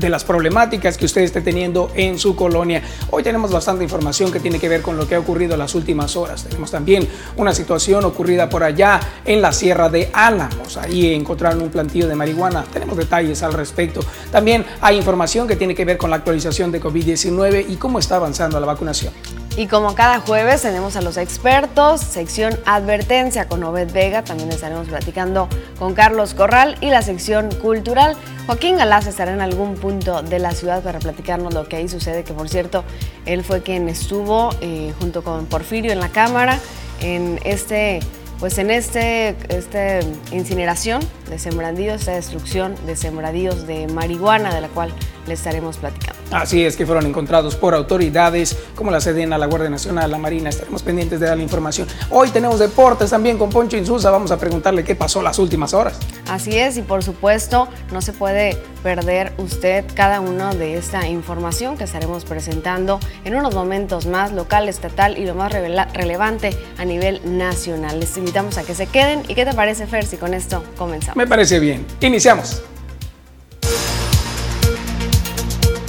[0.10, 2.82] las, problemáticas que usted esté teniendo en su colonia.
[3.10, 5.76] Hoy tenemos bastante información que tiene que ver con lo que ha ocurrido en las
[5.76, 6.44] últimas horas.
[6.46, 10.78] Tenemos también una situación ocurrida por allá en la Sierra de Álamos.
[10.78, 12.64] Ahí encontraron un plantillo de marihuana.
[12.72, 14.00] Tenemos detalles al respecto.
[14.32, 18.16] También hay información que tiene que ver con la actualización de COVID-19 y cómo está
[18.16, 19.14] avanzando la vacunación.
[19.58, 24.88] Y como cada jueves tenemos a los expertos, sección advertencia con Obed Vega, también estaremos
[24.88, 25.50] platicando
[25.82, 28.16] con Carlos Corral y la sección cultural.
[28.46, 32.24] Joaquín Galás estará en algún punto de la ciudad para platicarnos lo que ahí sucede,
[32.24, 32.84] que por cierto,
[33.26, 36.60] él fue quien estuvo eh, junto con Porfirio en la Cámara
[37.02, 38.00] en este
[38.40, 44.68] pues en este, este incineración de sembradíos, esta destrucción de sembradíos de marihuana de la
[44.68, 44.94] cual
[45.26, 46.11] le estaremos platicando.
[46.32, 50.50] Así es que fueron encontrados por autoridades como la Sedena, la Guardia Nacional, la Marina.
[50.50, 51.88] Estaremos pendientes de dar la información.
[52.10, 54.10] Hoy tenemos deportes también con Poncho Insusa.
[54.12, 56.00] Vamos a preguntarle qué pasó las últimas horas.
[56.30, 61.78] Así es, y por supuesto, no se puede perder usted cada uno de esta información
[61.78, 67.22] que estaremos presentando en unos momentos más, local, estatal y lo más relevante a nivel
[67.38, 68.00] nacional.
[68.00, 69.24] Les invitamos a que se queden.
[69.28, 71.18] ¿Y qué te parece, Fer, si con esto comenzamos?
[71.18, 71.86] Me parece bien.
[72.00, 72.62] Iniciamos.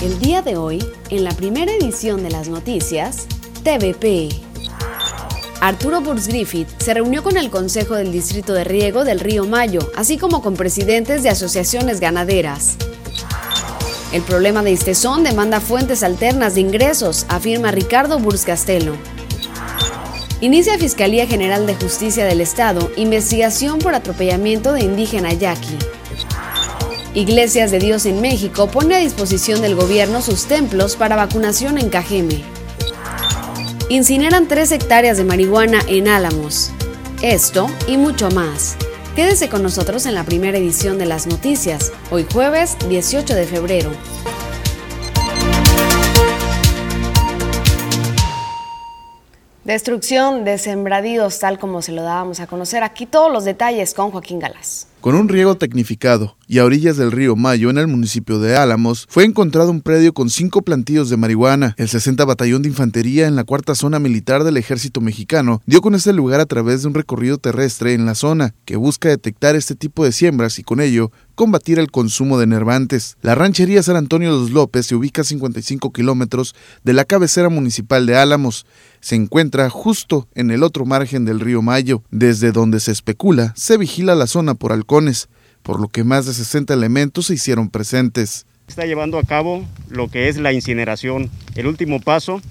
[0.03, 3.29] El día de hoy, en la primera edición de las noticias,
[3.63, 4.31] TVP.
[5.61, 9.93] Arturo Burns Griffith se reunió con el Consejo del Distrito de Riego del Río Mayo,
[9.95, 12.79] así como con presidentes de asociaciones ganaderas.
[14.13, 18.97] El problema de Istezón demanda fuentes alternas de ingresos, afirma Ricardo Burns Castelo.
[20.41, 25.79] Inicia Fiscalía General de Justicia del Estado investigación por atropellamiento de indígena yaqui.
[27.15, 31.91] Iglesias de Dios en México pone a disposición del gobierno sus templos para vacunación en
[31.91, 32.43] Cajeme.
[33.91, 36.71] Incineran tres hectáreas de marihuana en Álamos.
[37.21, 38.77] Esto y mucho más.
[39.15, 43.91] Quédese con nosotros en la primera edición de las noticias, hoy jueves 18 de febrero.
[49.65, 52.83] Destrucción de sembradíos, tal como se lo dábamos a conocer.
[52.83, 54.87] Aquí todos los detalles con Joaquín Galás.
[55.03, 59.09] Con un riego tecnificado y a orillas del río Mayo, en el municipio de Álamos,
[59.11, 61.75] fue encontrado un predio con cinco plantillos de marihuana.
[61.77, 65.97] El 60 Batallón de Infantería en la cuarta zona militar del ejército mexicano dio con
[65.97, 69.75] este lugar a través de un recorrido terrestre en la zona que busca detectar este
[69.75, 73.17] tipo de siembras y con ello combatir el consumo de nervantes.
[73.23, 76.55] La ranchería San Antonio de los López se ubica a 55 kilómetros
[76.85, 78.67] de la cabecera municipal de Álamos.
[79.01, 83.77] Se encuentra justo en el otro margen del río Mayo, desde donde se especula se
[83.79, 84.73] vigila la zona por
[85.63, 88.45] por lo que más de 60 elementos se hicieron presentes.
[88.69, 92.43] Está llevando a cabo lo que es la incineración, el último paso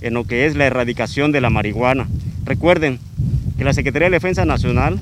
[0.00, 2.08] en lo que es la erradicación de la marihuana.
[2.44, 2.98] Recuerden
[3.56, 5.00] que la Secretaría de Defensa Nacional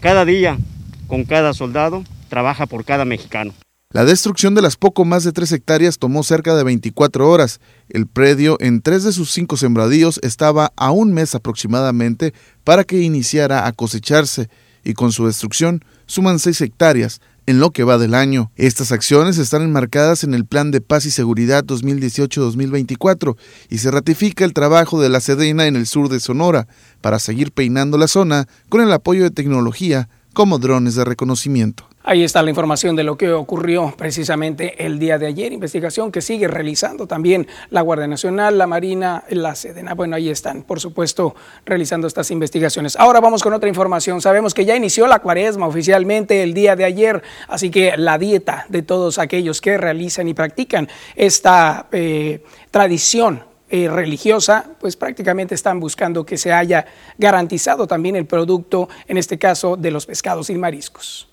[0.00, 0.58] cada día
[1.06, 3.54] con cada soldado trabaja por cada mexicano.
[3.92, 7.58] La destrucción de las poco más de tres hectáreas tomó cerca de 24 horas.
[7.88, 12.32] El predio en tres de sus cinco sembradíos estaba a un mes aproximadamente
[12.64, 14.48] para que iniciara a cosecharse
[14.84, 18.52] y con su destrucción suman seis hectáreas, en lo que va del año.
[18.54, 23.36] Estas acciones están enmarcadas en el Plan de Paz y Seguridad 2018-2024
[23.68, 26.68] y se ratifica el trabajo de la Sedena en el sur de Sonora
[27.00, 31.89] para seguir peinando la zona con el apoyo de tecnología como drones de reconocimiento.
[32.02, 36.22] Ahí está la información de lo que ocurrió precisamente el día de ayer, investigación que
[36.22, 39.92] sigue realizando también la Guardia Nacional, la Marina, la Sedena.
[39.92, 41.34] Bueno, ahí están, por supuesto,
[41.66, 42.96] realizando estas investigaciones.
[42.96, 44.22] Ahora vamos con otra información.
[44.22, 48.64] Sabemos que ya inició la cuaresma oficialmente el día de ayer, así que la dieta
[48.70, 55.78] de todos aquellos que realizan y practican esta eh, tradición eh, religiosa, pues prácticamente están
[55.78, 56.86] buscando que se haya
[57.18, 61.29] garantizado también el producto, en este caso de los pescados y mariscos.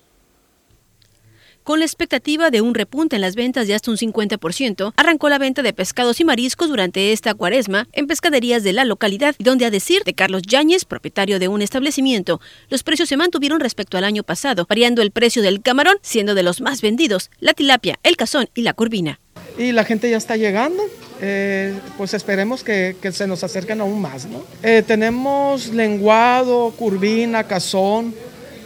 [1.68, 5.36] Con la expectativa de un repunte en las ventas de hasta un 50%, arrancó la
[5.36, 9.70] venta de pescados y mariscos durante esta cuaresma en pescaderías de la localidad, donde a
[9.70, 14.22] decir de Carlos Yáñez, propietario de un establecimiento, los precios se mantuvieron respecto al año
[14.22, 18.48] pasado, variando el precio del camarón, siendo de los más vendidos la tilapia, el cazón
[18.54, 19.20] y la curvina.
[19.58, 20.82] Y la gente ya está llegando,
[21.20, 24.24] eh, pues esperemos que, se nos acerquen aún más.
[24.24, 24.42] ¿no?
[24.62, 28.14] Eh, tenemos lenguado, curvina, cazón,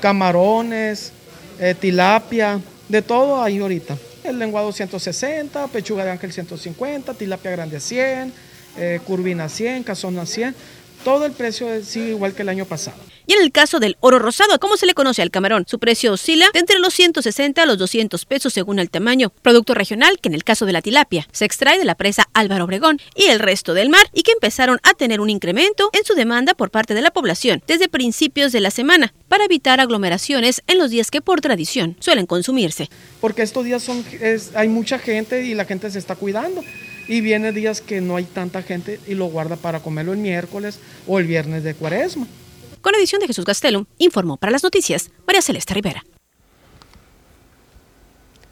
[0.00, 1.12] camarones,
[1.58, 2.60] eh, tilapia,
[2.92, 3.96] de todo ahí ahorita.
[4.22, 8.32] El lenguado 160, pechuga de ángel 150, tilapia grande 100,
[8.76, 10.54] eh, curvina 100, cazón 100.
[11.02, 12.98] Todo el precio sigue igual que el año pasado.
[13.26, 15.64] Y en el caso del oro rosado, ¿cómo se le conoce al camarón?
[15.68, 19.32] Su precio oscila de entre los 160 a los 200 pesos según el tamaño.
[19.42, 22.64] Producto regional que en el caso de la tilapia se extrae de la presa Álvaro
[22.64, 26.14] Obregón y el resto del mar y que empezaron a tener un incremento en su
[26.14, 30.78] demanda por parte de la población desde principios de la semana para evitar aglomeraciones en
[30.78, 32.88] los días que por tradición suelen consumirse.
[33.20, 34.04] Porque estos días son,
[34.54, 36.62] hay mucha gente y la gente se está cuidando
[37.08, 40.78] y viene días que no hay tanta gente y lo guarda para comerlo el miércoles
[41.06, 42.26] o el viernes de cuaresma.
[42.82, 46.04] Con edición de Jesús Gastelum, informó para las noticias María Celeste Rivera.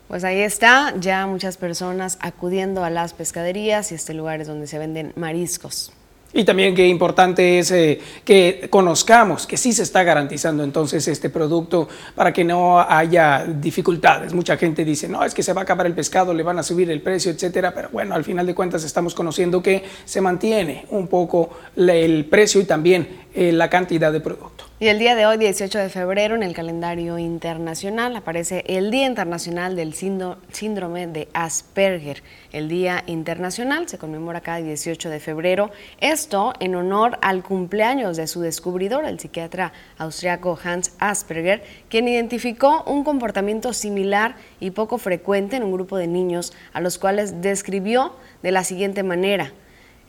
[0.06, 4.68] Pues ahí está, ya muchas personas acudiendo a las pescaderías y este lugar es donde
[4.68, 5.92] se venden mariscos.
[6.32, 11.28] Y también qué importante es eh, que conozcamos que sí se está garantizando entonces este
[11.28, 14.32] producto para que no haya dificultades.
[14.32, 16.62] Mucha gente dice, no, es que se va a acabar el pescado, le van a
[16.62, 17.74] subir el precio, etcétera.
[17.74, 22.60] Pero bueno, al final de cuentas estamos conociendo que se mantiene un poco el precio
[22.60, 24.69] y también eh, la cantidad de producto.
[24.82, 29.06] Y el día de hoy, 18 de febrero, en el calendario internacional aparece el Día
[29.06, 32.22] Internacional del Síndrome de Asperger.
[32.50, 35.70] El Día Internacional se conmemora cada 18 de febrero.
[36.00, 42.82] Esto en honor al cumpleaños de su descubridor, el psiquiatra austriaco Hans Asperger, quien identificó
[42.84, 48.16] un comportamiento similar y poco frecuente en un grupo de niños a los cuales describió
[48.42, 49.52] de la siguiente manera.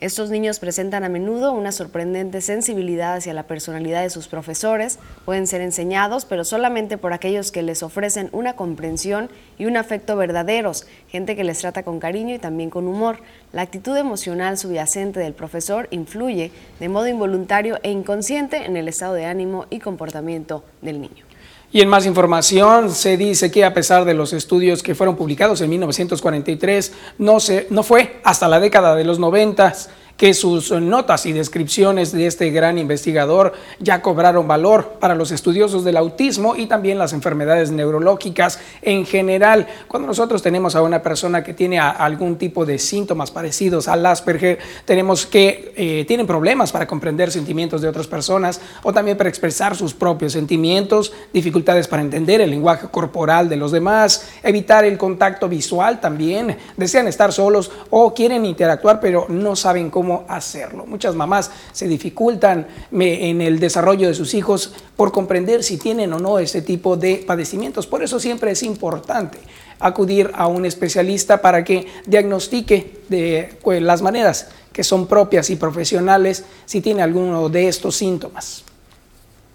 [0.02, 5.46] Estos niños presentan a menudo una sorprendente sensibilidad hacia la personalidad de sus profesores, pueden
[5.46, 10.88] ser enseñados, pero solamente por aquellos que les ofrecen una comprensión y un afecto verdaderos,
[11.06, 13.18] gente que les trata con cariño y también con humor.
[13.52, 16.50] La actitud emocional subyacente del profesor influye
[16.80, 21.31] de modo involuntario e inconsciente en el estado de ánimo y comportamiento del niño.
[21.72, 25.62] Y en más información se dice que a pesar de los estudios que fueron publicados
[25.62, 29.72] en 1943, no, se, no fue hasta la década de los 90
[30.16, 35.84] que sus notas y descripciones de este gran investigador ya cobraron valor para los estudiosos
[35.84, 39.66] del autismo y también las enfermedades neurológicas en general.
[39.88, 44.58] Cuando nosotros tenemos a una persona que tiene algún tipo de síntomas parecidos al Asperger,
[44.84, 49.76] tenemos que eh, tienen problemas para comprender sentimientos de otras personas o también para expresar
[49.76, 55.48] sus propios sentimientos, dificultades para entender el lenguaje corporal de los demás, evitar el contacto
[55.48, 60.84] visual también, desean estar solos o quieren interactuar pero no saben cómo cómo hacerlo.
[60.84, 66.18] Muchas mamás se dificultan en el desarrollo de sus hijos por comprender si tienen o
[66.18, 67.86] no ese tipo de padecimientos.
[67.86, 69.38] Por eso siempre es importante
[69.78, 75.56] acudir a un especialista para que diagnostique de pues, las maneras que son propias y
[75.56, 78.64] profesionales si tiene alguno de estos síntomas.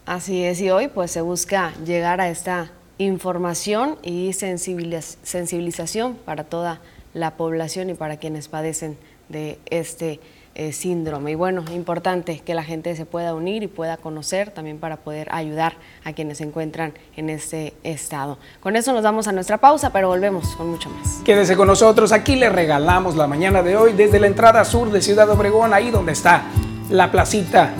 [0.06, 6.80] Así es, y hoy pues se busca llegar a esta información y sensibilización para toda
[7.13, 10.20] la población y para quienes padecen de este
[10.60, 11.30] eh, síndrome.
[11.30, 15.28] Y bueno, importante que la gente se pueda unir y pueda conocer también para poder
[15.32, 18.40] ayudar a quienes se encuentran en este estado.
[18.60, 21.22] Con eso nos vamos a nuestra pausa, pero volvemos con mucho más.
[21.24, 25.00] Quédese con nosotros, aquí le regalamos la mañana de hoy desde la entrada sur de
[25.00, 26.46] Ciudad Obregón, ahí donde está
[26.90, 27.72] la placita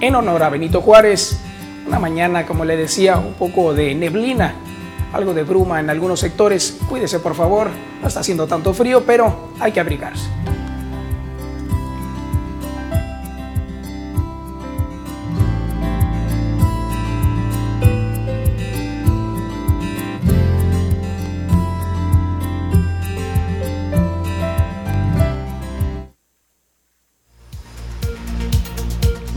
[0.00, 1.38] en honor a Benito Juárez.
[1.86, 4.52] Una mañana, como le decía, un poco de neblina,
[5.12, 6.76] algo de bruma en algunos sectores.
[6.88, 7.68] Cuídese por favor,
[8.02, 10.28] no está haciendo tanto frío, pero hay que abrigarse.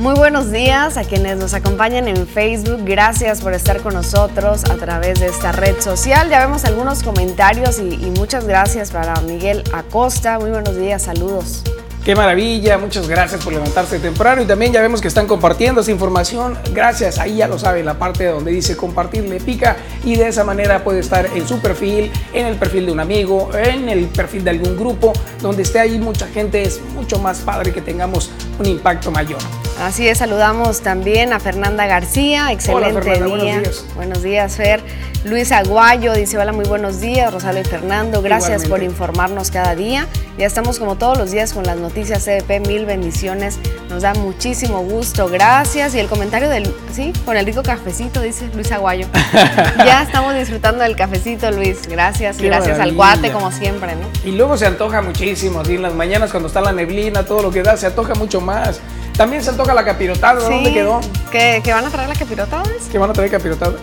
[0.10, 2.82] Muy buenos días a quienes nos acompañan en Facebook.
[2.84, 6.32] Gracias por estar con nosotros a través de esta red social.
[6.32, 10.40] Ya vemos algunos comentarios y, muchas gracias para Miguel Acosta.
[10.40, 11.64] Muy buenos días, saludos.
[12.04, 15.92] Qué maravilla, muchas gracias por levantarse temprano y también ya vemos que están compartiendo esa
[15.92, 16.58] información.
[16.72, 19.76] Gracias, ahí ya lo saben, la parte donde dice compartir le pica
[20.06, 23.50] y de esa manera puede estar en su perfil, en el perfil de un amigo,
[23.54, 27.74] en el perfil de algún grupo, donde esté ahí mucha gente, es mucho más padre
[27.74, 29.40] que tengamos un impacto mayor.
[29.82, 33.36] Así es, saludamos también a Fernanda García, excelente Hola, Fernanda, día.
[33.36, 33.86] buenos días.
[33.96, 34.84] Buenos días, Fer.
[35.26, 40.08] Luis Aguayo dice, hola, muy buenos días, Rosario y Fernando, gracias por informarnos cada día.
[40.38, 43.60] Ya estamos como todos los días con las noticias CDP, mil bendiciones,
[43.90, 45.94] nos da muchísimo gusto, gracias.
[45.94, 49.08] Y el comentario del, sí, con el rico cafecito, dice Luis Aguayo.
[49.78, 52.38] ya estamos disfrutando del cafecito, Luis, gracias.
[52.38, 54.08] Qué gracias al guate, como siempre, ¿no?
[54.24, 57.52] Y luego se antoja muchísimo, así en las mañanas cuando está la neblina, todo lo
[57.52, 58.80] que da, se antoja mucho más.
[59.18, 61.02] También se antoja la capirotada, ¿dónde Sí, quedó?
[61.30, 62.64] ¿Que, que van a traer la capirotada?
[62.90, 63.74] ¿Que van a traer capirotada?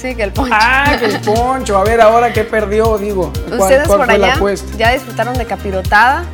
[0.00, 0.54] Sí, que el poncho.
[0.58, 1.76] Ah, que el poncho.
[1.76, 3.32] A ver, ahora qué perdió, digo.
[3.48, 4.76] ¿Cuál, Ustedes cuál por fue la allá apuesta?
[4.78, 6.24] ya disfrutaron de capirotada.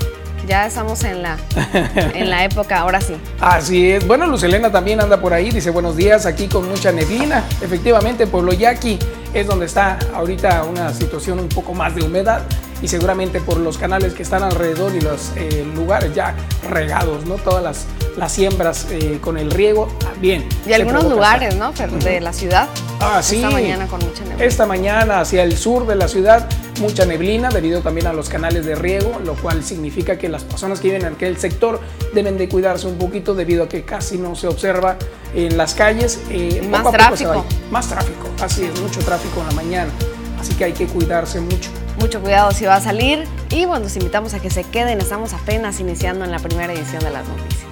[0.47, 1.37] Ya estamos en la,
[2.15, 3.17] en la época, ahora sí.
[3.41, 4.07] Así es.
[4.07, 5.51] Bueno, Lucelena también anda por ahí.
[5.51, 7.43] Dice buenos días aquí con mucha neblina.
[7.61, 8.97] Efectivamente, Pueblo Yaqui
[9.35, 12.43] es donde está ahorita una situación un poco más de humedad
[12.83, 16.35] y seguramente por los canales que están alrededor y los eh, lugares ya
[16.71, 17.35] regados, ¿no?
[17.37, 17.85] Todas las,
[18.17, 20.47] las siembras eh, con el riego también.
[20.67, 21.73] Y algunos lugares, ¿no?
[21.73, 22.69] De la ciudad.
[23.01, 23.37] Ah, sí.
[23.37, 24.45] Esta mañana con mucha neblina.
[24.45, 26.49] Esta mañana hacia el sur de la ciudad,
[26.81, 30.81] mucha neblina debido también a los canales de riego, lo cual significa que las personas
[30.81, 31.81] que viven en aquel sector
[32.15, 34.97] deben de cuidarse un poquito debido a que casi no se observa
[35.35, 36.21] en las calles.
[36.31, 37.45] eh, Más poco a poco se tráfico.
[37.47, 37.71] va.
[37.71, 39.91] Más tráfico, así es, mucho tráfico en la mañana.
[40.39, 41.71] Así que hay que cuidarse mucho.
[41.99, 43.25] Mucho cuidado si va a salir.
[43.51, 45.01] Y bueno, los invitamos a que se queden.
[45.01, 47.67] Estamos apenas iniciando en la primera edición de las noticias.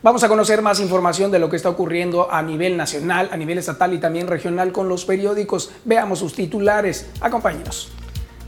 [0.00, 3.58] Vamos a conocer más información de lo que está ocurriendo a nivel nacional, a nivel
[3.58, 5.72] estatal y también regional con los periódicos.
[5.84, 7.10] Veamos sus titulares.
[7.20, 7.90] Acompáñenos.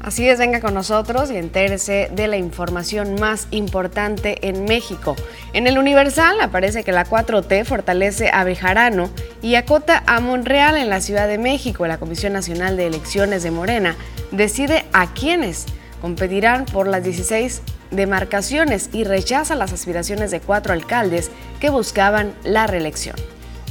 [0.02, 5.14] Así es, venga con nosotros y entérese de la información más importante en México.
[5.52, 9.10] En el Universal aparece que la 4T fortalece a Bejarano
[9.42, 11.86] y acota a Monreal en la Ciudad de México.
[11.86, 13.94] La Comisión Nacional de Elecciones de Morena
[14.30, 15.66] decide a quiénes
[16.00, 21.30] competirán por las 16 demarcaciones y rechaza las aspiraciones de cuatro alcaldes
[21.60, 23.16] que buscaban la reelección.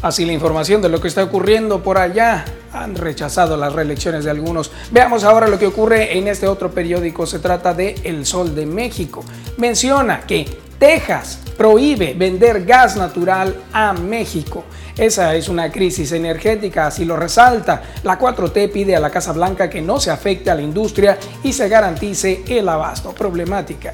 [0.01, 2.45] Así la información de lo que está ocurriendo por allá.
[2.71, 4.71] Han rechazado las reelecciones de algunos.
[4.91, 7.25] Veamos ahora lo que ocurre en este otro periódico.
[7.25, 9.25] Se trata de El Sol de México.
[9.57, 10.47] Menciona que
[10.79, 14.63] Texas prohíbe vender gas natural a México.
[14.97, 17.81] Esa es una crisis energética, así lo resalta.
[18.03, 21.51] La 4T pide a la Casa Blanca que no se afecte a la industria y
[21.51, 23.11] se garantice el abasto.
[23.11, 23.93] Problemática.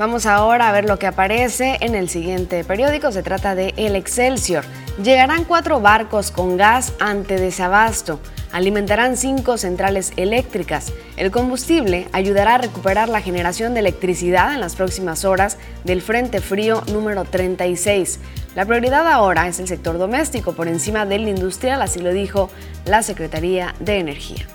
[0.00, 3.12] Vamos ahora a ver lo que aparece en el siguiente periódico.
[3.12, 4.64] Se trata de El Excelsior.
[5.04, 8.18] Llegarán cuatro barcos con gas ante desabasto.
[8.50, 10.90] Alimentarán cinco centrales eléctricas.
[11.18, 16.40] El combustible ayudará a recuperar la generación de electricidad en las próximas horas del Frente
[16.40, 18.20] Frío número 36.
[18.54, 22.48] La prioridad ahora es el sector doméstico por encima del industrial, así lo dijo
[22.86, 24.46] la Secretaría de Energía.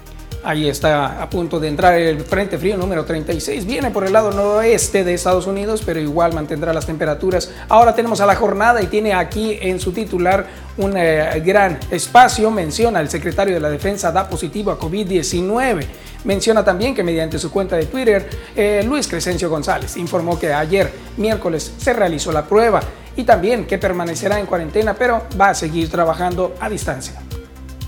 [0.46, 3.66] Ahí está a punto de entrar el Frente Frío número 36.
[3.66, 7.50] Viene por el lado noroeste de Estados Unidos, pero igual mantendrá las temperaturas.
[7.68, 10.46] Ahora tenemos a la jornada y tiene aquí en su titular
[10.78, 12.52] un eh, gran espacio.
[12.52, 15.84] Menciona el secretario de la Defensa da positivo a COVID-19.
[16.26, 20.92] Menciona también que mediante su cuenta de Twitter, eh, Luis Crescencio González informó que ayer,
[21.18, 22.82] miércoles, se realizó la prueba
[23.16, 27.25] y también que permanecerá en cuarentena, pero va a seguir trabajando a distancia.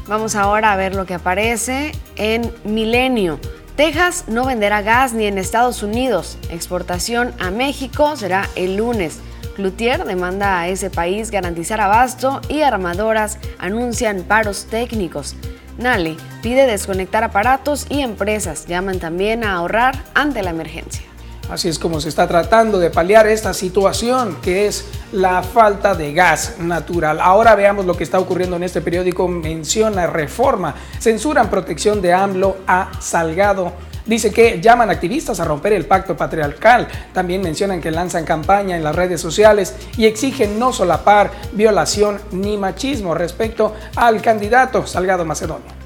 [0.07, 3.39] Vamos ahora a ver lo que aparece en Milenio.
[3.75, 6.37] Texas no venderá gas ni en Estados Unidos.
[6.49, 9.19] Exportación a México será el lunes.
[9.55, 15.35] Cloutier demanda a ese país garantizar abasto y armadoras anuncian paros técnicos.
[15.77, 18.65] Nale pide desconectar aparatos y empresas.
[18.65, 21.06] Llaman también a ahorrar ante la emergencia.
[21.49, 26.13] Así es como se está tratando de paliar esta situación que es la falta de
[26.13, 27.21] gas natural.
[27.21, 29.29] Ahora veamos lo que está ocurriendo en este periódico.
[29.29, 33.71] Menciona reforma, censuran protección de AMLO a Salgado.
[34.05, 36.87] Dice que llaman activistas a romper el pacto patriarcal.
[37.13, 42.57] También mencionan que lanzan campaña en las redes sociales y exigen no solapar violación ni
[42.57, 45.76] machismo respecto al candidato Salgado Macedonio.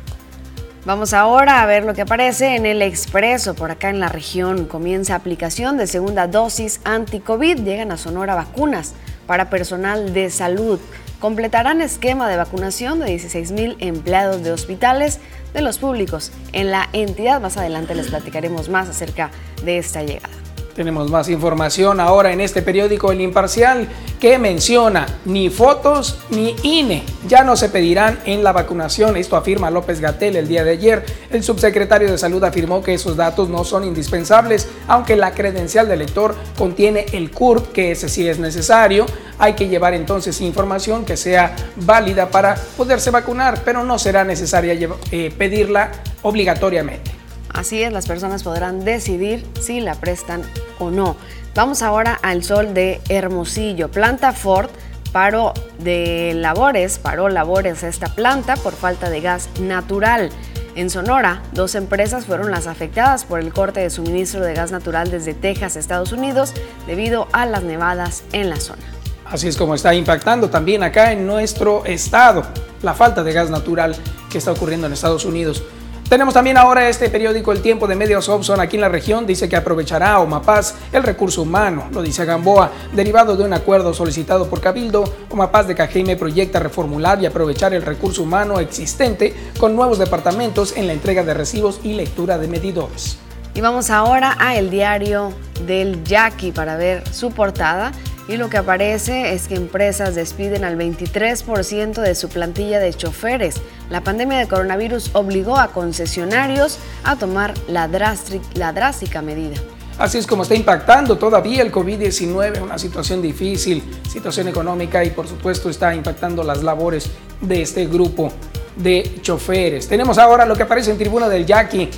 [0.84, 3.54] Vamos ahora a ver lo que aparece en el Expreso.
[3.54, 7.60] Por acá en la región comienza aplicación de segunda dosis anti-COVID.
[7.60, 8.94] Llegan a Sonora vacunas
[9.28, 10.80] para personal de salud.
[11.20, 15.20] completarán esquema de vacunación de 16 mil empleados de hospitales
[15.54, 17.40] de los públicos en la entidad.
[17.40, 19.30] Más adelante les platicaremos más acerca
[19.64, 20.51] de esta llegada.
[20.76, 23.90] Tenemos más información ahora en este periódico El Imparcial
[24.22, 27.04] que menciona ni fotos ni INE.
[27.28, 29.18] Ya no se pedirán en la vacunación.
[29.18, 31.06] Esto afirma López Gatel el día de ayer.
[31.30, 36.00] El subsecretario de Salud afirmó que esos datos no son indispensables, aunque la credencial del
[36.00, 39.06] lector contiene el CURP, que ese sí es necesario.
[39.40, 44.78] Hay que llevar entonces información que sea válida para poderse vacunar, pero no será necesaria
[45.12, 47.21] eh, pedirla obligatoriamente.
[47.54, 50.42] Así es, las personas podrán decidir si la prestan
[50.80, 51.16] o no.
[51.54, 53.92] Vamos ahora al sol de Hermosillo.
[53.92, 54.70] Planta Ford
[55.12, 60.30] paró de labores, paró labores esta planta por falta de gas natural.
[60.76, 65.12] En Sonora, dos empresas fueron las afectadas por el corte de suministro de gas natural
[65.12, 66.54] desde Texas, Estados Unidos,
[66.88, 68.84] debido a las nevadas en la zona.
[69.26, 72.44] Así es como está impactando también acá en nuestro estado
[72.82, 73.96] la falta de gas natural
[74.30, 75.64] que está ocurriendo en Estados Unidos.
[76.12, 79.26] Tenemos también ahora este periódico El Tiempo de Medios Opson aquí en la región.
[79.26, 82.70] Dice que aprovechará Omapaz el recurso humano, lo dice Gamboa.
[82.92, 87.82] Derivado de un acuerdo solicitado por Cabildo, Omapaz de Cajeme proyecta reformular y aprovechar el
[87.82, 93.18] recurso humano existente con nuevos departamentos en la entrega de recibos y lectura de medidores.
[93.54, 95.32] Y vamos ahora a el diario
[95.66, 97.94] del Yaqui para ver su portada
[98.28, 103.56] y lo que aparece es que empresas despiden al 23% de su plantilla de choferes.
[103.90, 109.56] La pandemia de coronavirus obligó a concesionarios a tomar la, drástica medida.
[109.98, 115.28] Así es como está impactando todavía el COVID-19, una situación difícil, situación económica y por
[115.28, 117.10] supuesto está impactando las labores
[117.42, 118.32] de este grupo
[118.76, 119.88] de choferes.
[119.88, 121.90] Tenemos ahora lo que aparece en tribuna del Yaqui.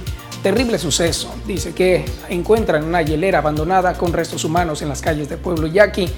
[0.44, 1.34] Terrible suceso.
[1.48, 6.10] Dice que encuentran una hielera abandonada con restos humanos en las calles del pueblo yaqui.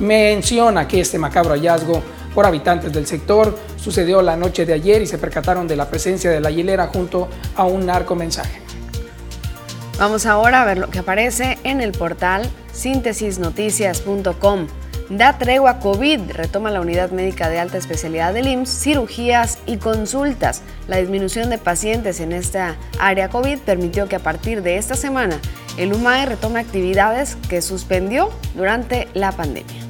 [0.00, 2.02] Menciona que este macabro hallazgo
[2.34, 6.30] por habitantes del sector sucedió la noche de ayer y se percataron de la presencia
[6.30, 8.60] de la hielera junto a un narco mensaje.
[9.98, 14.66] Vamos ahora a ver lo que aparece en el portal síntesisnoticias.com.
[15.10, 20.62] Da tregua COVID, retoma la unidad médica de alta especialidad del IMSS, cirugías y consultas.
[20.86, 25.40] La disminución de pacientes en esta área COVID permitió que a partir de esta semana
[25.76, 29.89] el UMAE retome actividades que suspendió durante la pandemia.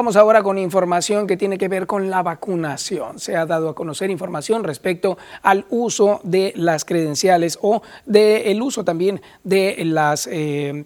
[0.00, 3.18] Vamos ahora con información que tiene que ver con la vacunación.
[3.18, 8.82] Se ha dado a conocer información respecto al uso de las credenciales o del uso
[8.82, 10.26] también de las...
[10.26, 10.84] Eh,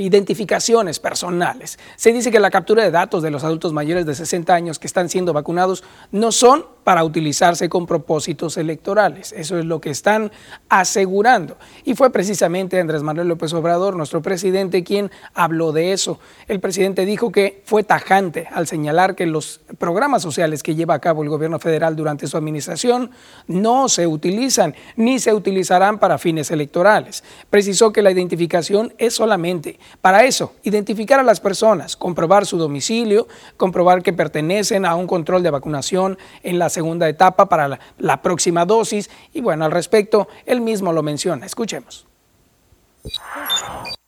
[0.00, 1.78] identificaciones personales.
[1.96, 4.86] Se dice que la captura de datos de los adultos mayores de 60 años que
[4.86, 9.32] están siendo vacunados no son para utilizarse con propósitos electorales.
[9.32, 10.32] Eso es lo que están
[10.68, 11.56] asegurando.
[11.84, 16.18] Y fue precisamente Andrés Manuel López Obrador, nuestro presidente, quien habló de eso.
[16.48, 20.98] El presidente dijo que fue tajante al señalar que los programas sociales que lleva a
[21.00, 23.10] cabo el gobierno federal durante su administración
[23.46, 27.22] no se utilizan ni se utilizarán para fines electorales.
[27.50, 33.28] Precisó que la identificación es solamente para eso, identificar a las personas, comprobar su domicilio,
[33.56, 38.64] comprobar que pertenecen a un control de vacunación en la segunda etapa para la, próxima
[38.64, 39.10] dosis.
[39.32, 41.46] Y bueno, al respecto, él mismo lo menciona.
[41.46, 42.06] Escuchemos.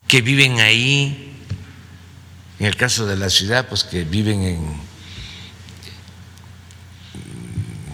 [0.07, 1.35] Que viven ahí,
[2.59, 4.93] en el caso de la ciudad, pues que viven en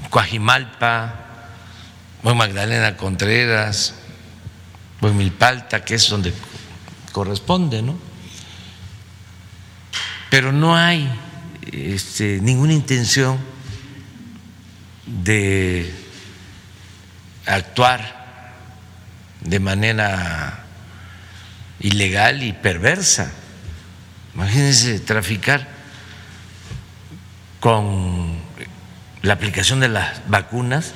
[0.09, 1.25] Coajimalpa,
[2.23, 3.93] o Magdalena Contreras,
[5.01, 6.33] o en Milpalta, que es donde
[7.11, 7.95] corresponde, ¿no?
[10.29, 11.09] Pero no hay
[11.71, 13.37] este, ninguna intención
[15.05, 15.91] de
[17.45, 18.53] actuar
[19.41, 20.65] de manera
[21.79, 23.31] ilegal y perversa.
[24.35, 25.67] Imagínense traficar
[27.59, 28.37] con
[29.21, 30.93] la aplicación de las vacunas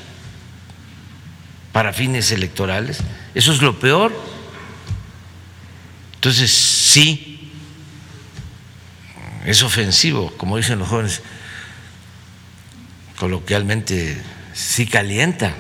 [1.72, 3.00] para fines electorales.
[3.34, 4.14] Eso es lo peor.
[6.24, 7.52] Entonces, sí,
[9.46, 11.22] es ofensivo, como dicen los jóvenes,
[13.18, 14.22] coloquialmente,
[14.54, 15.54] sí calienta.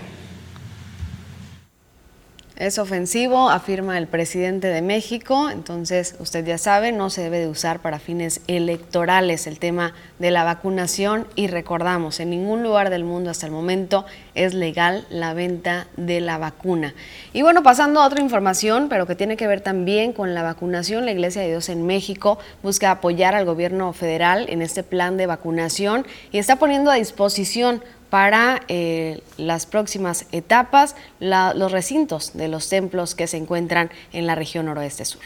[2.63, 7.49] Es ofensivo, afirma el presidente de México, entonces usted ya sabe, no se debe de
[7.49, 13.04] usar para fines electorales el tema de la vacunación y recordamos, en ningún lugar del
[13.04, 16.95] mundo hasta el momento es legal la venta de la vacuna.
[17.34, 21.04] Y bueno, pasando a otra información, pero que tiene que ver también con la vacunación,
[21.04, 25.26] la Iglesia de Dios en México busca apoyar al gobierno federal en este plan de
[25.26, 32.69] vacunación y está poniendo a disposición para eh, las próximas etapas los recintos de los
[32.69, 35.23] templos que se encuentran en la región noroeste sur.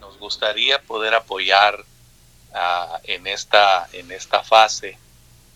[0.00, 1.84] Nos gustaría poder apoyar
[2.52, 4.98] ah, en, esta, en esta fase,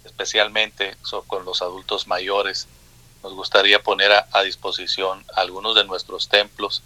[0.05, 2.69] especialmente con los adultos mayores.
[3.25, 6.85] Nos gustaría poner a, disposición algunos de nuestros templos.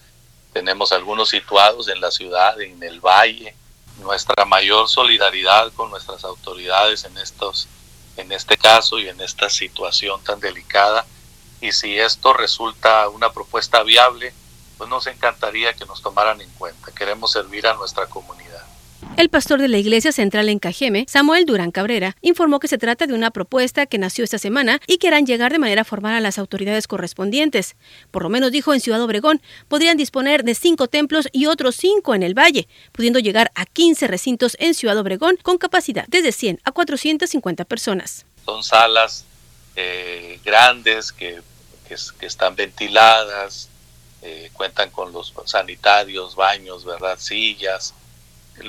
[0.55, 3.55] Tenemos algunos situados en la ciudad, en el valle.
[3.99, 7.69] Nuestra mayor solidaridad con nuestras autoridades en estos
[8.17, 11.05] en este caso y en esta situación tan delicada.
[11.61, 14.33] Y si esto resulta una propuesta viable,
[14.77, 16.93] pues nos encantaría que nos tomaran en cuenta.
[16.93, 18.54] Queremos servir a nuestra comunidad.
[19.17, 23.07] El pastor de la Iglesia Central en Cajeme, Samuel Durán Cabrera, informó que se trata
[23.07, 26.21] de una propuesta que nació esta semana y que harán llegar de manera formal a
[26.21, 27.77] las autoridades correspondientes.
[28.11, 32.17] Por lo menos dijo en Ciudad Obregón, podrían disponer de cinco templos y otros cinco
[32.17, 36.61] en el Valle, pudiendo llegar a 15 recintos en Ciudad Obregón con capacidad desde 100
[36.65, 38.27] a 450 personas.
[38.45, 39.25] Son salas
[39.77, 41.41] eh, grandes que,
[42.21, 43.69] están ventiladas,
[44.23, 47.17] eh, cuentan con los sanitarios, baños, ¿verdad?
[47.21, 47.95] Sillas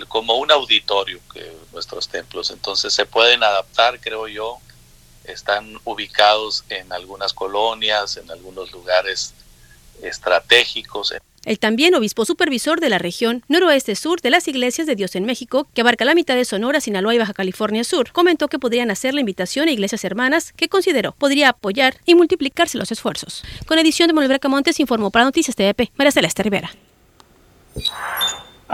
[0.08, 2.52] como un auditorio que nuestros templos.
[2.52, 4.58] Entonces se pueden adaptar, creo yo.
[5.24, 9.34] Están ubicados en algunas colonias, en algunos lugares
[10.02, 11.14] estratégicos.
[11.46, 15.26] El también obispo supervisor de la región noroeste sur de las iglesias de Dios en
[15.26, 18.90] México, que abarca la mitad de Sonora, Sinaloa y Baja California Sur, comentó que podrían
[18.90, 23.44] hacer la invitación a iglesias hermanas que consideró podría apoyar y multiplicarse los esfuerzos.
[23.68, 26.72] Con edición de Manuel Montes informó para Noticias TVP, María Celeste Rivera.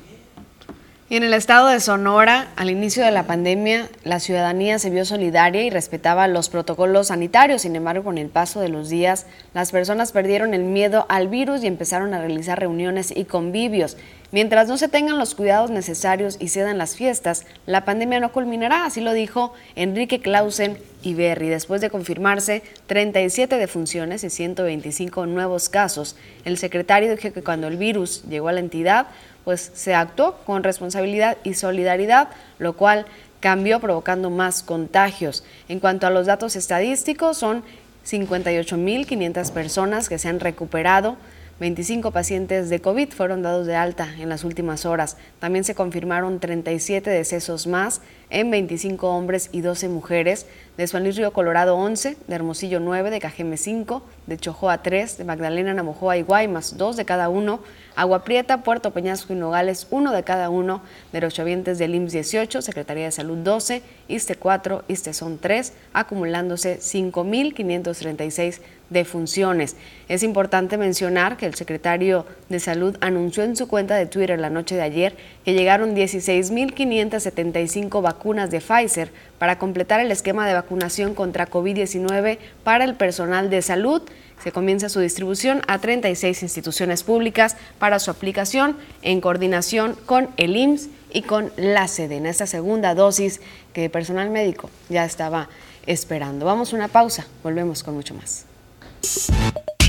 [1.10, 5.06] Y en el estado de Sonora, al inicio de la pandemia, la ciudadanía se vio
[5.06, 7.62] solidaria y respetaba los protocolos sanitarios.
[7.62, 11.64] Sin embargo, con el paso de los días, las personas perdieron el miedo al virus
[11.64, 13.96] y empezaron a realizar reuniones y convivios.
[14.34, 18.34] Mientras no se tengan los cuidados necesarios y se dan las fiestas, la pandemia no
[18.34, 21.48] culminará, así lo dijo Enrique Clausen Berry.
[21.48, 27.78] Después de confirmarse 37 defunciones y 125 nuevos casos, el secretario dijo que cuando el
[27.78, 29.08] virus llegó a la entidad,
[29.48, 32.28] pues se actuó con responsabilidad y solidaridad,
[32.60, 33.06] lo cual
[33.40, 35.46] cambió provocando más contagios.
[35.70, 37.64] En cuanto a los datos estadísticos, son
[38.06, 41.16] 58.500 personas que se han recuperado,
[41.60, 45.18] 25 pacientes de COVID fueron dados de alta en las últimas horas.
[45.40, 50.46] También se confirmaron 37 decesos más en 25 hombres y 12 mujeres,
[50.78, 55.18] de San Luis Río Colorado 11, de Hermosillo 9, de Cajeme 5, de Chojoa 3,
[55.18, 57.62] de Magdalena, Namojoa y Guaymas 2 de cada uno,
[57.98, 62.12] Agua Prieta, Puerto Peñasco y Nogales 1 de cada uno, de los Chavientes del IMSS
[62.12, 68.60] 18, Secretaría de Salud 12, ISTE 4, ISTE son 3, acumulándose 5.536
[68.92, 69.76] defunciones.
[70.08, 74.50] Es importante mencionar que el secretario de Salud anunció en su cuenta de Twitter la
[74.50, 81.16] noche de ayer que llegaron 16.575 vacunas de Pfizer para completar el esquema de vacunación
[81.16, 84.04] contra COVID-19 para el personal de salud.
[84.44, 90.56] Se comienza su distribución a 36 instituciones públicas para su aplicación en coordinación con el
[90.56, 93.42] IMSS y con la sede en esta segunda dosis
[93.74, 95.50] que el personal médico ya estaba
[95.86, 96.46] esperando.
[96.46, 98.46] Vamos a una pausa, volvemos con mucho más.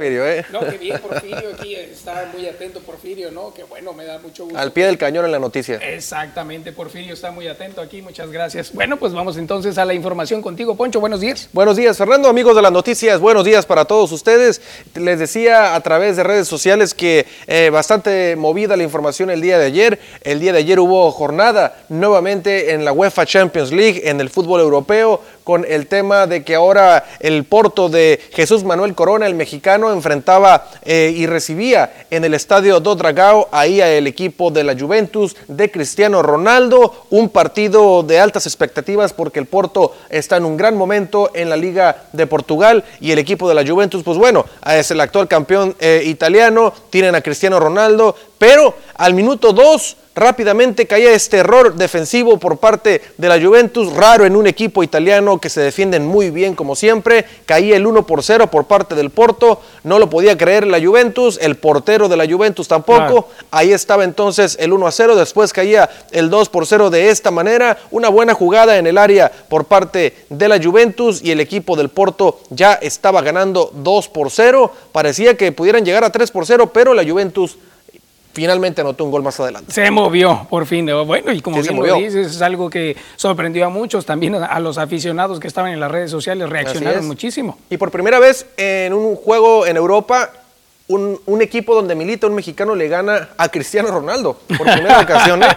[0.00, 0.44] ¿Eh?
[0.52, 3.52] No, qué bien, Porfirio, aquí está muy atento, Porfirio, ¿no?
[3.52, 4.58] Qué bueno, me da mucho gusto.
[4.58, 5.76] Al pie del cañón en la noticia.
[5.76, 8.72] Exactamente, Porfirio está muy atento aquí, muchas gracias.
[8.72, 11.48] Bueno, pues vamos entonces a la información contigo, Poncho, buenos días.
[11.52, 14.60] Buenos días, Fernando, amigos de las noticias, buenos días para todos ustedes.
[14.94, 19.58] Les decía a través de redes sociales que eh, bastante movida la información el día
[19.58, 19.98] de ayer.
[20.22, 24.60] El día de ayer hubo jornada nuevamente en la UEFA Champions League, en el fútbol
[24.60, 29.87] europeo, con el tema de que ahora el Porto de Jesús Manuel Corona, el mexicano,
[29.92, 35.36] enfrentaba eh, y recibía en el estadio Do Dragao ahí al equipo de la Juventus
[35.46, 40.76] de Cristiano Ronaldo, un partido de altas expectativas porque el Porto está en un gran
[40.76, 44.90] momento en la Liga de Portugal y el equipo de la Juventus, pues bueno, es
[44.90, 51.12] el actual campeón eh, italiano, tienen a Cristiano Ronaldo, pero al minuto 2 rápidamente caía
[51.12, 55.60] este error defensivo por parte de la Juventus, raro en un equipo italiano que se
[55.60, 59.98] defienden muy bien como siempre, caía el 1 por 0 por parte del Porto, no
[59.98, 64.72] lo podía creer la Juventus, el portero de la Juventus tampoco, ahí estaba entonces el
[64.72, 68.78] 1 a 0, después caía el 2 por 0 de esta manera, una buena jugada
[68.78, 73.22] en el área por parte de la Juventus y el equipo del Porto ya estaba
[73.22, 77.56] ganando 2 por 0, parecía que pudieran llegar a 3 por 0, pero la Juventus
[78.38, 79.72] finalmente anotó un gol más adelante.
[79.72, 80.86] Se movió, por fin.
[81.04, 84.78] Bueno, y como bien lo dices, es algo que sorprendió a muchos, también a los
[84.78, 87.58] aficionados que estaban en las redes sociales, reaccionaron muchísimo.
[87.68, 90.30] Y por primera vez en un juego en Europa,
[90.86, 94.38] un, equipo donde milita un mexicano le gana a Cristiano Ronaldo.
[94.56, 95.48] Por primera ocasión, ¿eh?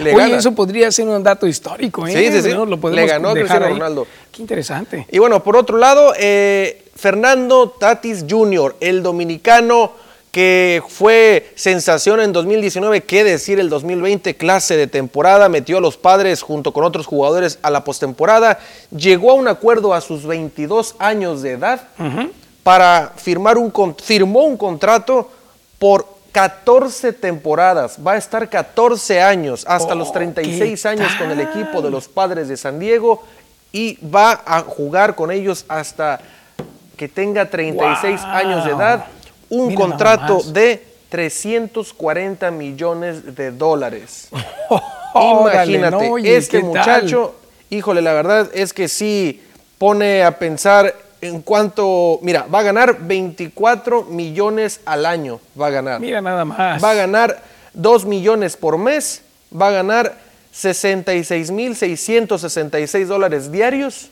[0.00, 2.10] Le Oye, eso podría ser un dato histórico, ¿eh?
[2.10, 2.90] Sí, sí, sí.
[2.90, 4.08] le ganó a Cristiano Ronaldo.
[4.32, 5.06] Qué interesante.
[5.12, 9.92] Y bueno, por otro lado, eh, Fernando Tatis Jr., el dominicano
[10.34, 15.96] que fue sensación en 2019, qué decir el 2020, clase de temporada, metió a los
[15.96, 18.58] padres junto con otros jugadores a la postemporada,
[18.90, 21.82] llegó a un acuerdo a sus 22 años de edad
[22.64, 25.30] para firmar un, firmó un contrato
[25.78, 31.80] por 14 temporadas, va a estar 14 años, hasta los 36 años con el equipo
[31.80, 33.22] de los padres de San Diego
[33.70, 36.18] y va a jugar con ellos hasta
[36.96, 39.06] que tenga 36 años de edad
[39.48, 44.28] un contrato de 340 millones de dólares.
[45.14, 47.36] Imagínate, este muchacho,
[47.70, 49.40] híjole, la verdad es que sí
[49.78, 55.70] pone a pensar en cuánto, mira, va a ganar 24 millones al año, va a
[55.70, 56.00] ganar.
[56.00, 56.82] Mira nada más.
[56.82, 57.40] Va a ganar
[57.74, 59.22] 2 millones por mes,
[59.56, 60.18] va a ganar
[60.50, 64.10] 66 mil 666 dólares diarios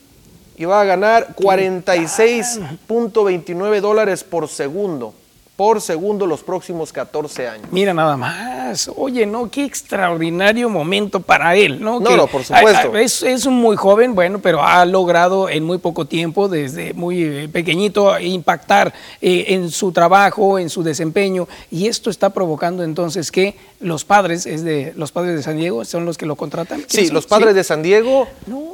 [0.57, 5.15] y va a ganar 46.29 dólares por segundo
[5.57, 7.67] por segundo los próximos 14 años.
[7.71, 8.91] Mira nada más.
[8.97, 12.01] Oye, no, qué extraordinario momento para él, ¿no?
[12.01, 12.97] No, no, por supuesto.
[12.97, 17.23] Es, es, un muy joven, bueno, pero ha logrado en muy poco tiempo, desde muy
[17.23, 23.31] eh, pequeñito, impactar eh, en su trabajo, en su desempeño, y esto está provocando entonces
[23.31, 26.83] que los padres, es de los padres de San Diego, son los que lo contratan.
[26.87, 28.27] Sí, los padres de San Diego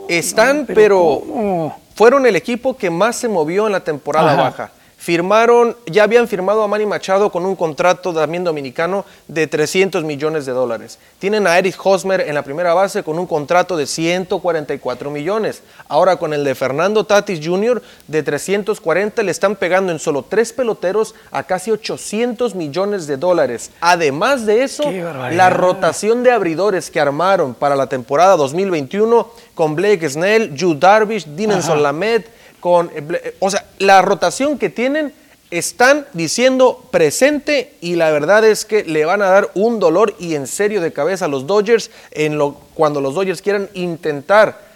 [0.09, 4.71] están, pero, fueron el equipo que más se movió en la temporada baja
[5.09, 10.45] firmaron, ya habían firmado a Manny Machado con un contrato también dominicano de 300 millones
[10.45, 10.99] de dólares.
[11.19, 15.63] Tienen a Eric Hosmer en la primera base con un contrato de 144 millones.
[15.89, 17.81] Ahora con el de Fernando Tatis Jr.
[18.07, 23.71] de 340 le están pegando en solo tres peloteros a casi 800 millones de dólares.
[23.81, 30.07] Además de eso, la rotación de abridores que armaron para la temporada 2021 con Blake
[30.07, 32.25] Snell, Yu Darvish, Dinenson Lamed,
[32.61, 35.13] con, eh, eh, o sea, la rotación que tienen
[35.51, 40.35] están diciendo presente y la verdad es que le van a dar un dolor y
[40.35, 44.68] en serio de cabeza a los Dodgers en lo, cuando los Dodgers quieran intentar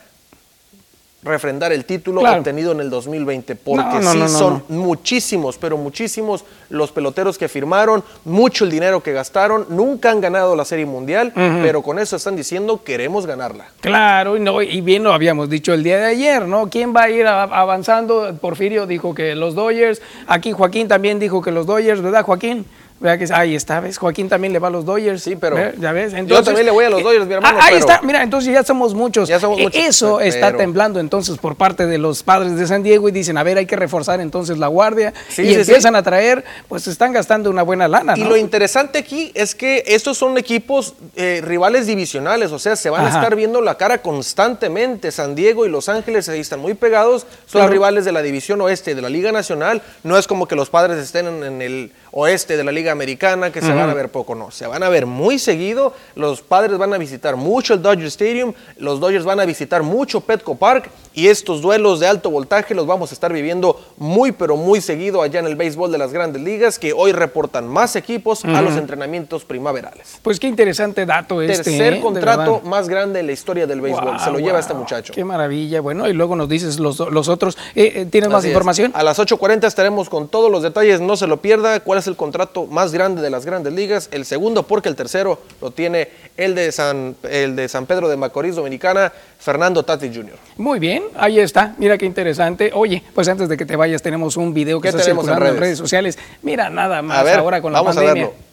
[1.22, 7.38] refrendar el título obtenido en el 2020, porque sí son muchísimos, pero muchísimos los peloteros
[7.38, 11.98] que firmaron, mucho el dinero que gastaron, nunca han ganado la Serie Mundial, pero con
[11.98, 13.66] eso están diciendo queremos ganarla.
[13.80, 16.68] Claro, y, no, y bien lo habíamos dicho el día de ayer, ¿no?
[16.68, 18.34] ¿Quién va a ir avanzando?
[18.40, 22.66] Porfirio dijo que los Dodgers, aquí Joaquín también dijo que los Dodgers, ¿verdad Joaquín?
[23.02, 23.98] Que ahí está, ¿ves?
[23.98, 25.22] Joaquín también le va a los Dodgers.
[25.22, 25.56] Sí, pero.
[25.78, 26.12] ¿Ya ves?
[26.12, 27.58] Entonces, yo también le voy a los eh, Dodgers, mi hermano.
[27.60, 29.28] ahí está, mira, entonces ya somos muchos.
[29.28, 29.80] Ya somos muchos.
[29.82, 33.42] Eso está temblando entonces por parte de los padres de San Diego y dicen, a
[33.42, 35.12] ver, hay que reforzar entonces la guardia.
[35.36, 38.14] y empiezan a traer, pues están gastando una buena lana.
[38.16, 42.88] Y lo interesante aquí es que estos son equipos eh, rivales divisionales, o sea, se
[42.88, 45.10] van a estar viendo la cara constantemente.
[45.10, 48.94] San Diego y Los Ángeles ahí están muy pegados, son rivales de la división oeste
[48.94, 49.82] de la Liga Nacional.
[50.04, 53.60] No es como que los padres estén en el oeste de la Liga Americana, que
[53.60, 56.92] se van a ver poco, no, se van a ver muy seguido, los padres van
[56.92, 61.28] a visitar mucho el Dodger Stadium, los Dodgers van a visitar mucho Petco Park y
[61.28, 65.40] estos duelos de alto voltaje los vamos a estar viviendo muy pero muy seguido allá
[65.40, 69.44] en el béisbol de las grandes ligas, que hoy reportan más equipos a los entrenamientos
[69.44, 70.18] primaverales.
[70.22, 71.62] Pues qué interesante dato este.
[71.62, 72.00] Tercer ¿eh?
[72.00, 75.12] contrato más grande en la historia del béisbol, se lo lleva este muchacho.
[75.14, 77.56] Qué maravilla, bueno, y luego nos dices los, los otros.
[77.74, 78.92] Eh, eh, ¿Tienes más información?
[78.94, 82.16] A las 8.40 estaremos con todos los detalles, no se lo pierda, cuál es el
[82.16, 86.54] contrato más grande de las grandes ligas, el segundo porque el tercero lo tiene el
[86.54, 90.34] de San, el de San Pedro de Macorís, Dominicana, Fernando Tati Jr.
[90.56, 92.70] Muy bien, ahí está, mira qué interesante.
[92.74, 95.78] Oye, pues antes de que te vayas tenemos un video que está circulando en redes?
[95.78, 96.18] sociales.
[96.42, 98.24] Mira, nada más ahora con la vamos pandemia.
[98.24, 98.51] A verlo.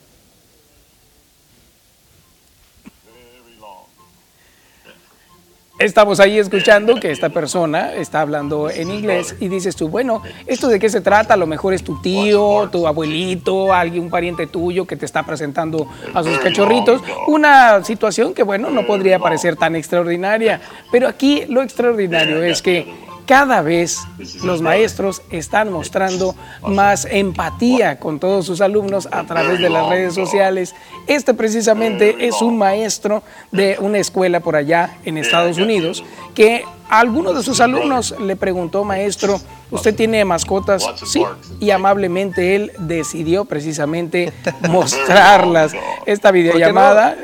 [5.80, 10.68] Estamos ahí escuchando que esta persona está hablando en inglés y dices tú, bueno, ¿esto
[10.68, 11.32] de qué se trata?
[11.32, 15.88] A lo mejor es tu tío, tu abuelito, un pariente tuyo que te está presentando
[16.12, 17.00] a sus cachorritos.
[17.28, 20.60] Una situación que, bueno, no podría parecer tan extraordinaria,
[20.92, 22.86] pero aquí lo extraordinario es que
[23.26, 23.98] cada vez
[24.42, 30.14] los maestros están mostrando más empatía con todos sus alumnos a través de las redes
[30.14, 30.74] sociales.
[31.06, 36.04] Este precisamente es un maestro de una escuela por allá en Estados Unidos
[36.34, 40.84] que a alguno de sus alumnos le preguntó, maestro, ¿usted tiene mascotas?
[41.04, 41.22] Sí,
[41.60, 44.32] y amablemente él decidió precisamente
[44.68, 45.72] mostrarlas.
[46.04, 47.16] Esta videollamada,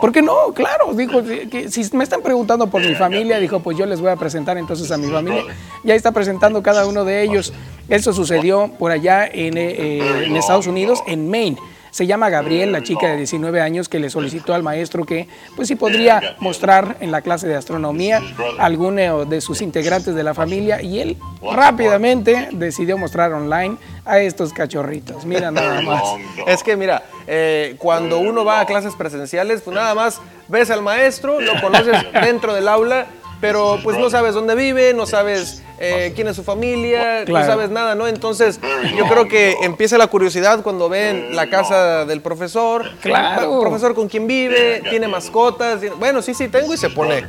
[0.00, 0.54] ¿Por qué, no?
[0.54, 4.10] Claro, dijo, que si me están preguntando por mi familia, dijo, pues yo les voy
[4.10, 5.44] a presentar entonces a mi familia.
[5.84, 7.52] Ya está presentando cada uno de ellos.
[7.90, 11.58] Eso sucedió por allá en, eh, en Estados Unidos, en Maine.
[11.98, 15.66] Se llama Gabriel, la chica de 19 años que le solicitó al maestro que, pues
[15.66, 18.22] si podría mostrar en la clase de astronomía
[18.56, 24.52] alguno de sus integrantes de la familia y él rápidamente decidió mostrar online a estos
[24.52, 25.26] cachorritos.
[25.26, 26.04] Mira nada más.
[26.46, 30.82] Es que mira, eh, cuando uno va a clases presenciales, pues nada más ves al
[30.82, 33.08] maestro, lo conoces dentro del aula
[33.40, 37.70] pero pues no sabes dónde vive, no sabes eh, quién es su familia, no sabes
[37.70, 38.08] nada, ¿no?
[38.08, 38.60] Entonces
[38.96, 43.60] yo creo que empieza la curiosidad cuando ven la casa del profesor, claro.
[43.60, 47.24] profesor con quién vive, tiene mascotas, bueno, sí, sí, tengo y se pone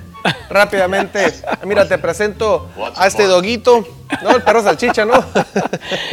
[0.49, 1.33] rápidamente,
[1.65, 3.85] mira, te presento a este doguito,
[4.23, 4.35] ¿no?
[4.35, 5.23] El perro salchicha, ¿no?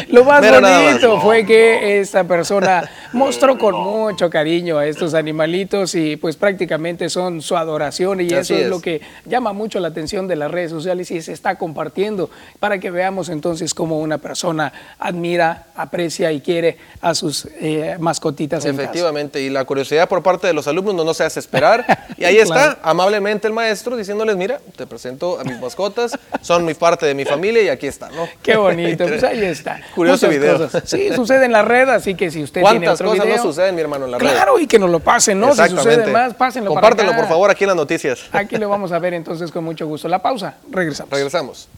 [0.09, 6.17] Lo más bonito fue que esta persona mostró con mucho cariño a estos animalitos y
[6.17, 10.37] pues prácticamente son su adoración y eso es, lo que llama mucho la atención de
[10.37, 15.67] las redes sociales y se está compartiendo para que veamos entonces cómo una persona admira,
[15.75, 18.65] aprecia y quiere a sus eh, mascotitas.
[18.65, 21.85] Efectivamente, y la curiosidad por parte de los alumnos no nos hace esperar
[22.17, 26.75] y ahí está, amablemente el maestro diciéndoles, mira, te presento a mis mascotas, son mi
[26.75, 28.29] parte de mi familia y aquí están, ¿no?
[28.43, 29.81] Qué bonito, pues ahí está.
[29.95, 30.69] Curioso video.
[30.85, 33.81] Sí, sucede en la red, así que si usted tiene otro cosas no suceden, mi
[33.81, 34.31] hermano, en la red?
[34.31, 35.55] Claro, y que nos lo pasen, ¿no?
[35.55, 38.21] Si sucede más, pásenlo Compártelo, por favor, aquí en las noticias.
[38.33, 40.09] Aquí lo vamos a ver entonces con mucho gusto.
[40.09, 41.13] La pausa, regresamos.
[41.13, 41.69] Regresamos.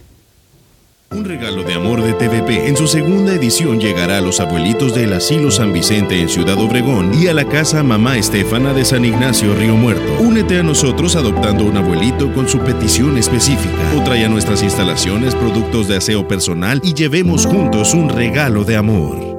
[1.11, 5.15] Un regalo de amor de TVP en su segunda edición llegará a los abuelitos del
[5.15, 9.55] Asilo San Vicente en Ciudad Obregón y a la casa Mamá Estefana de San Ignacio
[9.55, 10.19] Río Muerto.
[10.21, 15.35] Únete a nosotros adoptando un abuelito con su petición específica o trae a nuestras instalaciones
[15.35, 19.38] productos de aseo personal y llevemos juntos un regalo de amor.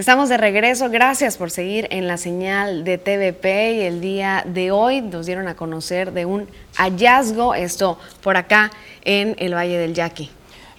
[0.00, 0.88] Estamos de regreso.
[0.88, 5.46] Gracias por seguir en la señal de TVP y el día de hoy nos dieron
[5.46, 8.70] a conocer de un hallazgo, esto por acá
[9.04, 10.30] en el Valle del Yaqui.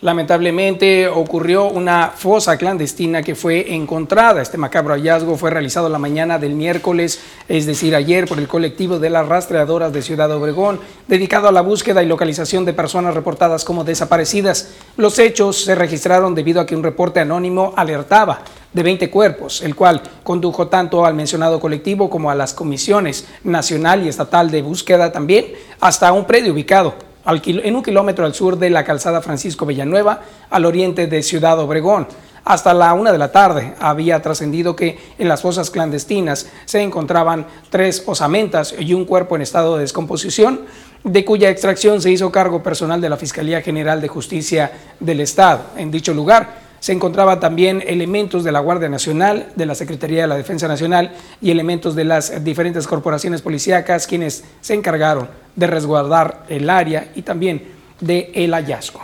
[0.01, 4.41] Lamentablemente ocurrió una fosa clandestina que fue encontrada.
[4.41, 8.97] Este macabro hallazgo fue realizado la mañana del miércoles, es decir, ayer, por el colectivo
[8.97, 13.65] de las rastreadoras de Ciudad Obregón, dedicado a la búsqueda y localización de personas reportadas
[13.65, 14.72] como desaparecidas.
[14.97, 18.41] Los hechos se registraron debido a que un reporte anónimo alertaba
[18.74, 24.03] de 20 cuerpos, el cual condujo tanto al mencionado colectivo como a las comisiones nacional
[24.03, 25.47] y estatal de búsqueda también,
[25.80, 26.93] hasta un predio ubicado
[27.26, 32.07] en un kilómetro al sur de la calzada Francisco Villanueva, al oriente de Ciudad Obregón.
[32.43, 37.45] Hasta la una de la tarde había trascendido que en las fosas clandestinas se encontraban
[37.69, 40.61] tres osamentas y un cuerpo en estado de descomposición,
[41.03, 45.61] de cuya extracción se hizo cargo personal de la Fiscalía General de Justicia del Estado.
[45.78, 50.27] En dicho lugar, se encontraban también elementos de la Guardia Nacional, de la Secretaría de
[50.27, 56.43] la Defensa Nacional y elementos de las diferentes corporaciones policíacas quienes se encargaron de resguardar
[56.49, 58.99] el área y también de el hallazgo.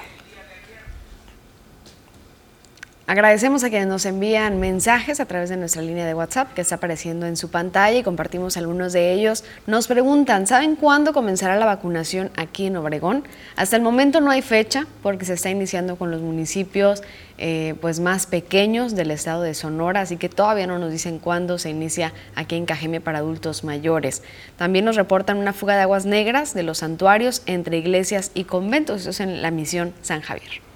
[3.10, 6.76] Agradecemos a quienes nos envían mensajes a través de nuestra línea de WhatsApp que está
[6.76, 9.46] apareciendo en su pantalla y compartimos algunos de ellos.
[9.66, 13.24] Nos preguntan, ¿saben cuándo comenzará la vacunación aquí en Obregón?
[13.56, 17.02] Hasta el momento no hay fecha porque se está iniciando con los municipios
[17.38, 21.58] eh, pues más pequeños del estado de Sonora, así que todavía no nos dicen cuándo
[21.60, 24.22] se inicia aquí en Cajeme para adultos mayores.
[24.58, 29.00] También nos reportan una fuga de aguas negras de los santuarios entre iglesias y conventos,
[29.00, 30.67] eso es en la misión San Javier.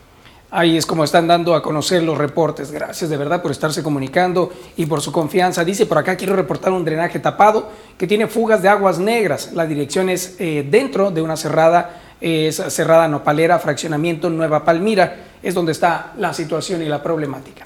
[0.53, 2.71] Ahí es como están dando a conocer los reportes.
[2.71, 5.63] Gracias de verdad por estarse comunicando y por su confianza.
[5.63, 9.53] Dice por acá, quiero reportar un drenaje tapado que tiene fugas de aguas negras.
[9.53, 15.15] La dirección es eh, dentro de una cerrada, es cerrada nopalera, fraccionamiento Nueva Palmira.
[15.41, 17.65] Es donde está la situación y la problemática.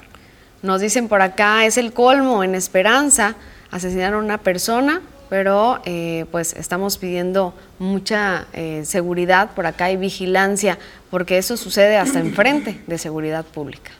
[0.62, 3.34] Nos dicen por acá, es el colmo en Esperanza.
[3.72, 9.96] Asesinaron a una persona, pero eh, pues estamos pidiendo mucha eh, seguridad por acá y
[9.96, 10.78] vigilancia,
[11.10, 13.90] porque eso sucede hasta enfrente de seguridad pública.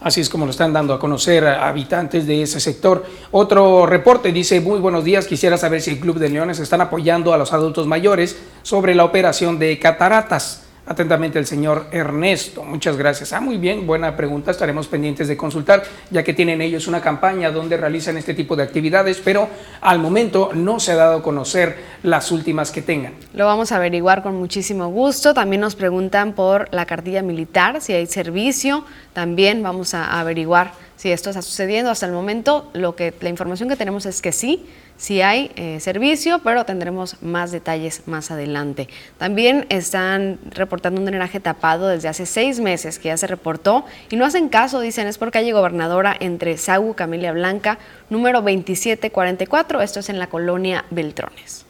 [0.00, 3.04] Así es como lo están dando a conocer a habitantes de ese sector.
[3.32, 7.34] Otro reporte dice, muy buenos días, quisiera saber si el Club de Leones están apoyando
[7.34, 10.62] a los adultos mayores sobre la operación de cataratas.
[10.90, 12.64] Atentamente el señor Ernesto.
[12.64, 13.32] Muchas gracias.
[13.32, 14.50] Ah, muy bien, buena pregunta.
[14.50, 18.64] Estaremos pendientes de consultar, ya que tienen ellos una campaña donde realizan este tipo de
[18.64, 19.48] actividades, pero
[19.82, 23.12] al momento no se ha dado a conocer las últimas que tengan.
[23.34, 25.32] Lo vamos a averiguar con muchísimo gusto.
[25.32, 28.84] También nos preguntan por la cartilla militar, si hay servicio.
[29.12, 31.90] También vamos a averiguar si esto está sucediendo.
[31.90, 34.66] Hasta el momento, lo que la información que tenemos es que sí
[34.98, 38.86] si hay eh, servicio, pero tendremos más detalles más adelante.
[39.16, 44.16] También están reportando un drenaje tapado desde hace seis meses que ya se reportó y
[44.16, 47.78] no hacen caso, dicen, es por calle Gobernadora entre Sagu, Camelia Blanca,
[48.10, 51.64] número 2744, esto es en la colonia Beltrones.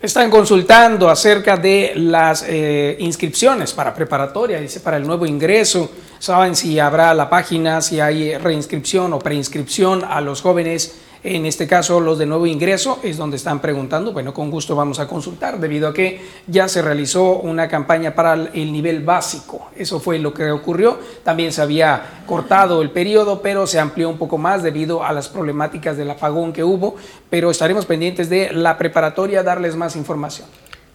[0.00, 5.90] Están consultando acerca de las eh, inscripciones para preparatoria, dice, para el nuevo ingreso.
[6.18, 11.66] Saben si habrá la página, si hay reinscripción o preinscripción a los jóvenes en este
[11.66, 14.12] caso, los de nuevo ingreso es donde están preguntando.
[14.12, 18.34] Bueno, con gusto vamos a consultar, debido a que ya se realizó una campaña para
[18.34, 19.70] el nivel básico.
[19.76, 20.98] Eso fue lo que ocurrió.
[21.24, 25.28] También se había cortado el periodo, pero se amplió un poco más debido a las
[25.28, 26.96] problemáticas del apagón que hubo.
[27.30, 30.48] Pero estaremos pendientes de la preparatoria, darles más información.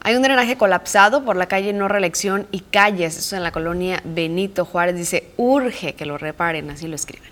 [0.04, 4.02] Hay un drenaje colapsado por la calle No Reelección y calles, eso en la colonia
[4.04, 4.96] Benito Juárez.
[4.96, 7.31] Dice, urge que lo reparen, así lo escriben.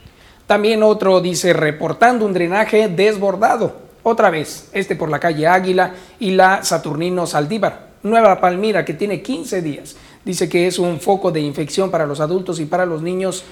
[0.49, 3.71] También otro dice, reportando un drenaje desbordado.
[4.01, 7.89] Otra vez, este por la calle Águila y la Saturnino Saldívar.
[8.01, 9.95] Nueva Palmira, que tiene 15 días.
[10.25, 13.43] Dice que es un foco de infección para los adultos y para los niños.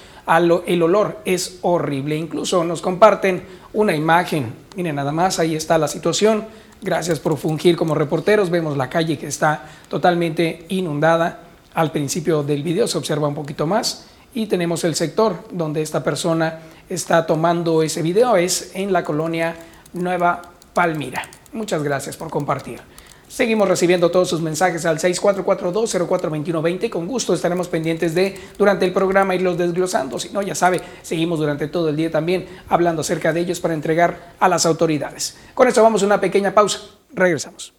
[0.66, 2.16] El olor es horrible.
[2.16, 4.52] Incluso nos comparten una imagen.
[4.74, 6.46] Miren, nada más, ahí está la situación.
[6.82, 8.50] Gracias por fungir como reporteros.
[8.50, 11.42] Vemos la calle que está totalmente inundada.
[11.74, 14.06] Al principio del video se observa un poquito más.
[14.34, 19.54] Y tenemos el sector donde esta persona está tomando ese video es en la colonia
[19.92, 20.42] Nueva
[20.74, 21.22] Palmira.
[21.52, 22.80] Muchas gracias por compartir.
[23.28, 26.88] Seguimos recibiendo todos sus mensajes al 6442042120.
[26.88, 30.18] Con gusto estaremos pendientes de durante el programa irlos desglosando.
[30.18, 33.74] Si no, ya sabe, seguimos durante todo el día también hablando acerca de ellos para
[33.74, 35.36] entregar a las autoridades.
[35.54, 36.80] Con esto vamos a una pequeña pausa.
[37.12, 37.74] Regresamos.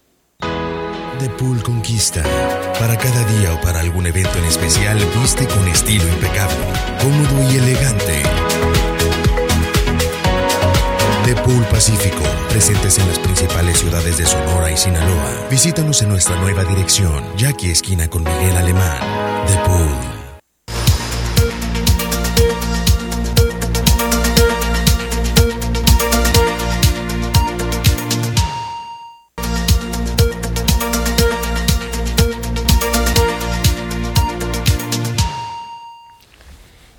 [1.18, 2.22] The Pool Conquista.
[2.78, 6.56] Para cada día o para algún evento en especial, viste con estilo impecable,
[7.02, 8.22] cómodo y elegante.
[11.30, 15.46] The Pool Pacífico, presentes en las principales ciudades de Sonora y Sinaloa.
[15.48, 18.98] Visítanos en nuestra nueva dirección, Jackie Esquina con Miguel Alemán.
[19.46, 20.19] The Pool.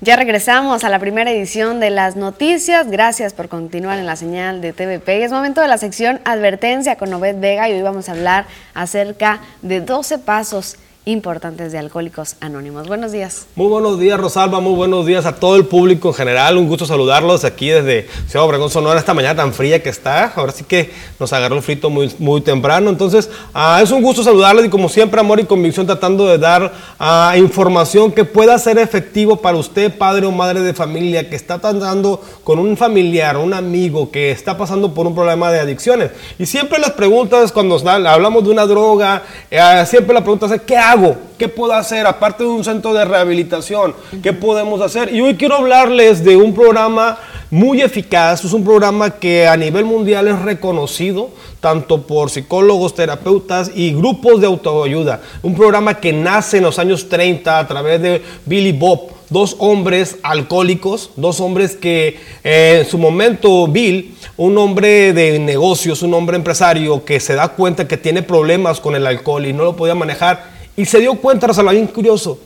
[0.03, 2.89] Ya regresamos a la primera edición de las noticias.
[2.89, 5.23] Gracias por continuar en la señal de TVP.
[5.23, 9.41] Es momento de la sección Advertencia con Obed Vega y hoy vamos a hablar acerca
[9.61, 12.87] de 12 pasos importantes de Alcohólicos Anónimos.
[12.87, 13.47] Buenos días.
[13.55, 14.59] Muy buenos días, Rosalba.
[14.59, 16.57] Muy buenos días a todo el público en general.
[16.57, 20.31] Un gusto saludarlos aquí desde Ciudad Obregón, Sonora, esta mañana tan fría que está.
[20.35, 22.91] Ahora sí que nos agarró el frito muy, temprano.
[22.91, 26.71] Entonces, ah, es un gusto saludarles y como siempre, amor y convicción, tratando de dar
[26.99, 31.57] ah, información que pueda ser efectivo para usted, padre o madre de familia, que está
[31.57, 36.11] tratando con un familiar, un amigo que está pasando por un problema de adicciones.
[36.37, 40.77] Y siempre las preguntas, cuando hablamos de una droga, eh, siempre la pregunta es, ¿qué
[40.77, 40.90] hago?
[41.37, 42.05] ¿Qué puedo hacer?
[42.05, 45.13] Aparte de un centro de rehabilitación, ¿qué podemos hacer?
[45.15, 47.17] Y hoy quiero hablarles de un programa
[47.49, 51.29] muy eficaz, es un programa que a nivel mundial es reconocido
[51.61, 55.21] tanto por psicólogos, terapeutas y grupos de autoayuda.
[55.41, 60.17] Un programa que nace en los años 30 a través de Billy Bob, dos hombres
[60.23, 66.35] alcohólicos, dos hombres que eh, en su momento Bill, un hombre de negocios, un hombre
[66.35, 69.95] empresario que se da cuenta que tiene problemas con el alcohol y no lo podía
[69.95, 72.39] manejar, y se dio cuenta, Rosalba, bien curioso,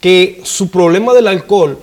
[0.00, 1.76] que su problema del alcohol,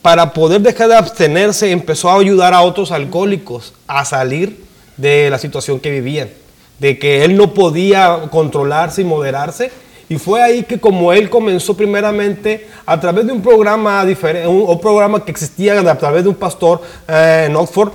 [0.00, 4.64] para poder dejar de abstenerse, empezó a ayudar a otros alcohólicos a salir
[4.96, 6.30] de la situación que vivían,
[6.78, 9.70] de que él no podía controlarse y moderarse.
[10.08, 14.80] Y fue ahí que como él comenzó primeramente a través de un programa diferente, un,
[14.80, 17.92] programa que existía a través de un pastor eh, en Oxford,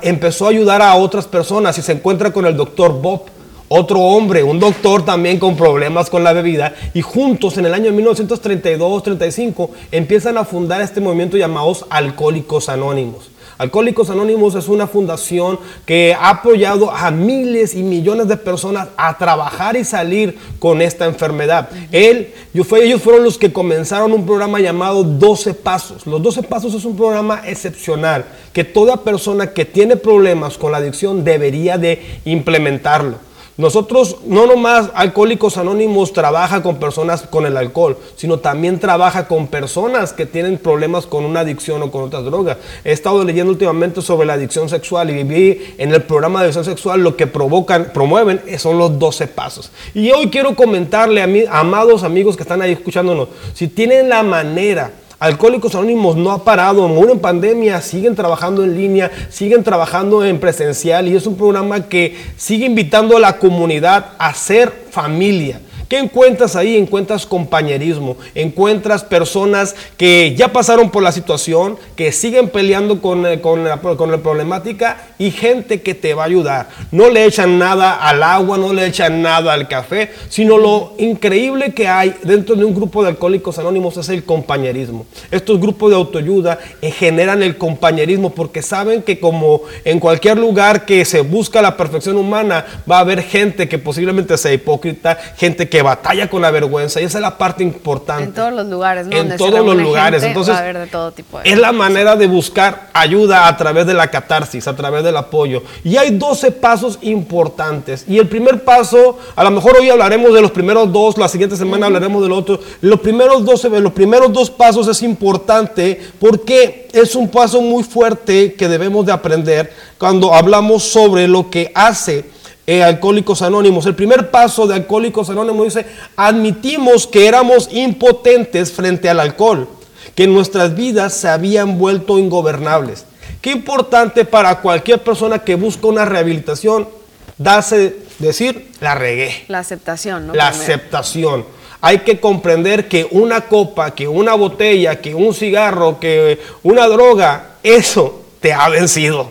[0.00, 3.33] empezó a ayudar a otras personas y se encuentra con el doctor Bob
[3.68, 7.92] otro hombre, un doctor también con problemas con la bebida, y juntos en el año
[7.92, 13.30] 1932-35 empiezan a fundar este movimiento llamados Alcohólicos Anónimos.
[13.56, 19.16] Alcohólicos Anónimos es una fundación que ha apoyado a miles y millones de personas a
[19.16, 21.68] trabajar y salir con esta enfermedad.
[21.92, 26.04] Él, yo fue, ellos fueron los que comenzaron un programa llamado 12 Pasos.
[26.06, 30.78] Los 12 Pasos es un programa excepcional que toda persona que tiene problemas con la
[30.78, 33.18] adicción debería de implementarlo.
[33.56, 39.46] Nosotros no nomás Alcohólicos Anónimos trabaja con personas con el alcohol, sino también trabaja con
[39.46, 42.56] personas que tienen problemas con una adicción o con otras drogas.
[42.82, 46.64] He estado leyendo últimamente sobre la adicción sexual y vi en el programa de adicción
[46.64, 49.70] sexual lo que provocan, promueven son los 12 pasos.
[49.94, 54.24] Y hoy quiero comentarle a mis amados amigos que están ahí escuchándonos, si tienen la
[54.24, 54.90] manera
[55.24, 60.38] Alcohólicos Anónimos no ha parado, aún en pandemia siguen trabajando en línea, siguen trabajando en
[60.38, 65.62] presencial y es un programa que sigue invitando a la comunidad a ser familia.
[65.88, 66.76] ¿Qué encuentras ahí?
[66.76, 73.40] Encuentras compañerismo, encuentras personas que ya pasaron por la situación, que siguen peleando con, eh,
[73.40, 76.68] con, la, con, la, problemática y gente que te va a ayudar.
[76.90, 81.74] No le echan nada al agua, no le echan nada al café, sino lo increíble
[81.74, 85.06] que hay dentro de un grupo de alcohólicos anónimos es el compañerismo.
[85.30, 90.86] Estos grupos de autoayuda eh, generan el compañerismo porque saben que como en cualquier lugar
[90.86, 95.68] que se busca la perfección humana, va a haber gente que posiblemente sea hipócrita, gente
[95.68, 98.22] que que batalla con la vergüenza y esa es la parte importante.
[98.22, 99.16] En todos los lugares, ¿no?
[99.16, 100.22] En todos los lugares.
[100.22, 104.68] Entonces, de todo tipo es la manera de buscar ayuda a través de la catarsis,
[104.68, 105.64] a través del apoyo.
[105.82, 108.04] Y hay 12 pasos importantes.
[108.06, 111.56] Y el primer paso, a lo mejor hoy hablaremos de los primeros dos, la siguiente
[111.56, 112.60] semana hablaremos del otro.
[112.80, 118.54] Los primeros, 12, los primeros dos pasos es importante porque es un paso muy fuerte
[118.54, 122.32] que debemos de aprender cuando hablamos sobre lo que hace
[122.66, 123.86] eh, Alcohólicos Anónimos.
[123.86, 125.86] El primer paso de Alcohólicos Anónimos dice,
[126.16, 129.68] admitimos que éramos impotentes frente al alcohol,
[130.14, 133.04] que nuestras vidas se habían vuelto ingobernables.
[133.40, 136.88] Qué importante para cualquier persona que busca una rehabilitación,
[137.36, 139.44] darse, decir, la regué.
[139.48, 140.34] La aceptación, ¿no?
[140.34, 141.44] La aceptación.
[141.82, 147.56] Hay que comprender que una copa, que una botella, que un cigarro, que una droga,
[147.62, 149.30] eso te ha vencido.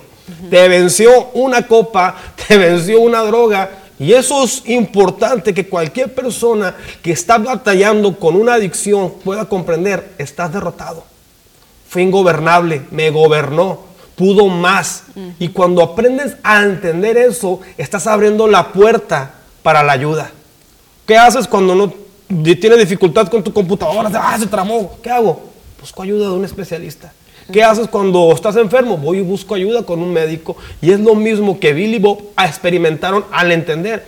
[0.49, 2.15] Te venció una copa,
[2.47, 3.69] te venció una droga
[3.99, 10.13] Y eso es importante que cualquier persona que está batallando con una adicción pueda comprender,
[10.17, 11.03] estás derrotado.
[11.87, 13.81] Fue ingobernable, me gobernó,
[14.15, 15.03] pudo más.
[15.39, 20.31] Y cuando aprendes a entender eso, estás abriendo la puerta para la ayuda.
[21.05, 21.93] ¿Qué haces cuando no
[22.43, 24.09] tienes dificultad con tu computadora?
[24.15, 24.97] Ah, se tramó.
[25.01, 25.51] ¿Qué hago?
[25.79, 27.13] Busco ayuda de un especialista.
[27.51, 28.97] ¿Qué haces cuando estás enfermo?
[28.97, 30.55] Voy y busco ayuda con un médico.
[30.81, 34.05] Y es lo mismo que Billy Bob experimentaron al entender.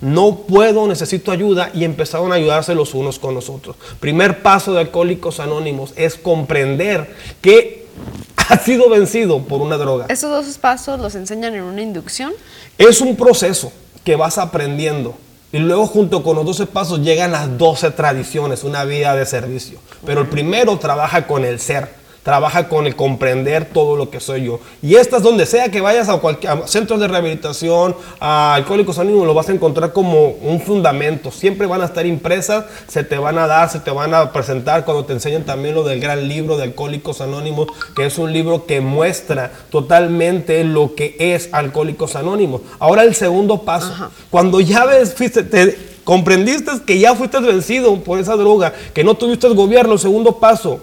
[0.00, 3.76] No puedo, necesito ayuda y empezaron a ayudarse los unos con los otros.
[4.00, 7.86] Primer paso de Alcohólicos Anónimos es comprender que
[8.48, 10.06] ha sido vencido por una droga.
[10.08, 12.32] ¿Esos dos pasos los enseñan en una inducción?
[12.76, 13.72] Es un proceso
[14.04, 15.14] que vas aprendiendo.
[15.52, 19.78] Y luego junto con los 12 pasos llegan las 12 tradiciones, una vida de servicio.
[20.04, 24.46] Pero el primero trabaja con el ser trabaja con el comprender todo lo que soy
[24.46, 24.58] yo.
[24.82, 29.34] Y estas, donde sea que vayas a, cualquier, centros de rehabilitación, a Alcohólicos Anónimos, lo
[29.34, 31.30] vas a encontrar como un fundamento.
[31.30, 34.86] Siempre van a estar impresas, se te van a dar, se te van a presentar
[34.86, 38.64] cuando te enseñan también lo del gran libro de Alcohólicos Anónimos, que es un libro
[38.64, 42.62] que muestra totalmente lo que es Alcohólicos Anónimos.
[42.78, 43.92] Ahora el segundo paso,
[44.30, 49.14] cuando ya ves, fuiste, te, comprendiste que ya fuiste vencido por esa droga, que no
[49.14, 50.80] tuviste el gobierno, el segundo paso,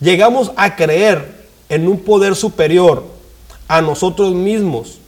[0.00, 3.04] llegamos a creer en un poder superior
[3.68, 4.98] a nosotros mismos,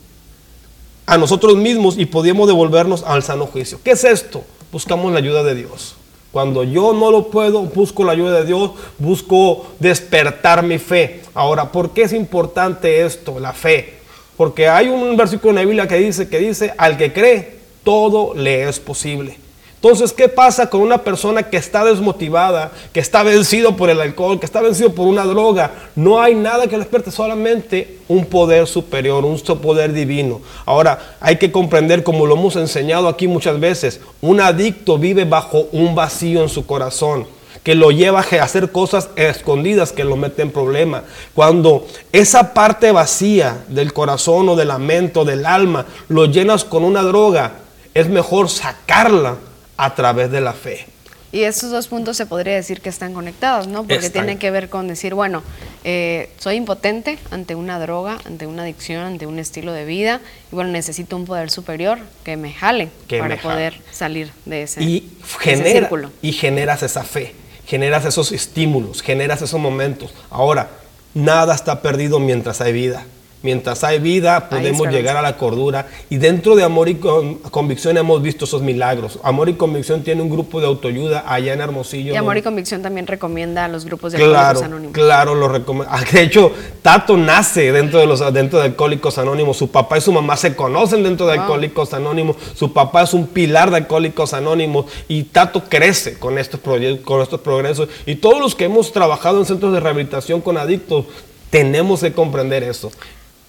[1.06, 3.78] a nosotros mismos y podíamos devolvernos al sano juicio.
[3.84, 4.42] ¿Qué es esto?
[4.72, 5.94] Buscamos la ayuda de Dios.
[6.32, 11.22] Cuando yo no lo puedo, busco la ayuda de Dios, busco despertar mi fe.
[11.32, 13.94] Ahora, ¿por qué es importante esto, la fe?
[14.36, 18.34] Porque hay un versículo en la Biblia que dice, que dice, al que cree, todo
[18.34, 19.38] le es posible.
[19.76, 24.40] Entonces, ¿qué pasa con una persona que está desmotivada, que está vencido por el alcohol,
[24.40, 25.70] que está vencido por una droga?
[25.94, 30.40] No hay nada que lo despierte, solamente un poder superior, un poder divino.
[30.64, 35.68] Ahora, hay que comprender, como lo hemos enseñado aquí muchas veces, un adicto vive bajo
[35.72, 37.26] un vacío en su corazón
[37.62, 41.02] que lo lleva a hacer cosas escondidas que lo meten en problema.
[41.34, 47.02] Cuando esa parte vacía del corazón o del lamento, del alma, lo llenas con una
[47.02, 47.54] droga,
[47.92, 49.34] es mejor sacarla
[49.76, 50.86] a través de la fe.
[51.32, 53.84] Y estos dos puntos se podría decir que están conectados, ¿no?
[53.84, 55.42] Porque tienen que ver con decir, bueno,
[55.84, 60.20] eh, soy impotente ante una droga, ante una adicción, ante un estilo de vida,
[60.50, 65.10] y bueno, necesito un poder superior que me jale para poder salir de ese, y
[65.42, 66.10] círculo.
[66.22, 67.34] Y generas esa fe,
[67.66, 70.14] generas esos estímulos, generas esos momentos.
[70.30, 70.70] Ahora,
[71.12, 73.04] nada está perdido mientras hay vida.
[73.42, 75.86] Mientras hay vida, podemos llegar a la cordura.
[76.10, 79.20] Y dentro de Amor y Convicción hemos visto esos milagros.
[79.22, 82.12] Amor y Convicción tiene un grupo de autoayuda allá en Hermosillo.
[82.12, 84.94] Y Amor y Convicción también recomienda a los grupos de Alcohólicos Anónimos.
[84.94, 85.94] Claro, lo recomienda.
[85.94, 86.50] Ah, de hecho,
[86.82, 89.56] Tato nace dentro de, los, dentro de Alcohólicos Anónimos.
[89.56, 92.36] Su papá y su mamá se conocen dentro de Alcohólicos Anónimos.
[92.54, 94.86] Su papá es un pilar de Alcohólicos Anónimos.
[95.08, 96.58] Y Tato crece con estos,
[97.04, 97.88] con estos progresos.
[98.06, 101.04] Y todos los que hemos trabajado en centros de rehabilitación con adictos,
[101.50, 102.90] tenemos que comprender eso.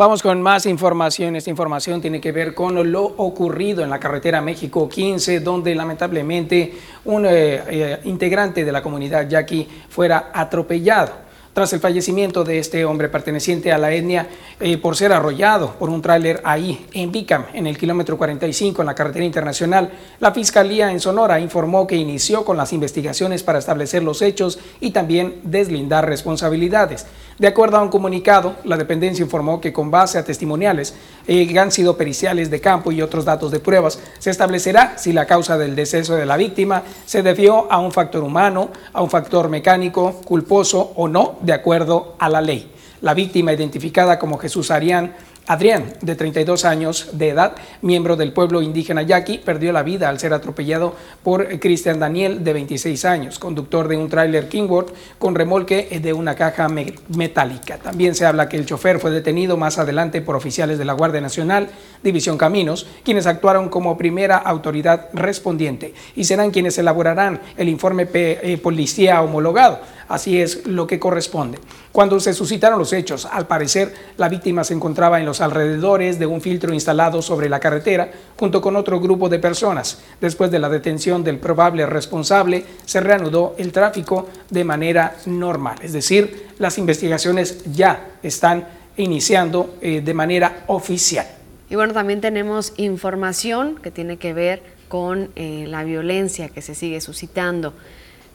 [0.00, 1.36] Vamos con más información.
[1.36, 6.72] Esta información tiene que ver con lo ocurrido en la carretera México 15, donde lamentablemente
[7.04, 12.84] un eh, eh, integrante de la comunidad yaqui fuera atropellado tras el fallecimiento de este
[12.84, 14.28] hombre perteneciente a la etnia
[14.60, 18.86] eh, por ser arrollado por un tráiler ahí en Bicam, en el kilómetro 45 en
[18.86, 19.90] la carretera internacional,
[20.20, 24.90] la Fiscalía en Sonora informó que inició con las investigaciones para establecer los hechos y
[24.90, 27.06] también deslindar responsabilidades.
[27.40, 30.94] De acuerdo a un comunicado, la dependencia informó que con base a testimoniales
[31.26, 35.14] eh, que han sido periciales de campo y otros datos de pruebas, se establecerá si
[35.14, 39.08] la causa del deceso de la víctima se debió a un factor humano, a un
[39.08, 42.70] factor mecánico, culposo o no, de acuerdo a la ley.
[43.00, 45.14] La víctima, identificada como Jesús Arián,
[45.50, 50.20] Adrián, de 32 años de edad, miembro del pueblo indígena yaqui, perdió la vida al
[50.20, 50.94] ser atropellado
[51.24, 56.36] por Cristian Daniel, de 26 años, conductor de un tráiler Kingworth con remolque de una
[56.36, 57.78] caja metálica.
[57.78, 61.20] También se habla que el chofer fue detenido más adelante por oficiales de la Guardia
[61.20, 61.66] Nacional,
[62.00, 68.56] División Caminos, quienes actuaron como primera autoridad respondiente y serán quienes elaborarán el informe eh,
[68.62, 69.80] policía homologado.
[70.10, 71.60] Así es lo que corresponde.
[71.92, 76.26] Cuando se suscitaron los hechos, al parecer la víctima se encontraba en los alrededores de
[76.26, 80.02] un filtro instalado sobre la carretera junto con otro grupo de personas.
[80.20, 85.78] Después de la detención del probable responsable, se reanudó el tráfico de manera normal.
[85.80, 91.26] Es decir, las investigaciones ya están iniciando eh, de manera oficial.
[91.70, 96.74] Y bueno, también tenemos información que tiene que ver con eh, la violencia que se
[96.74, 97.74] sigue suscitando.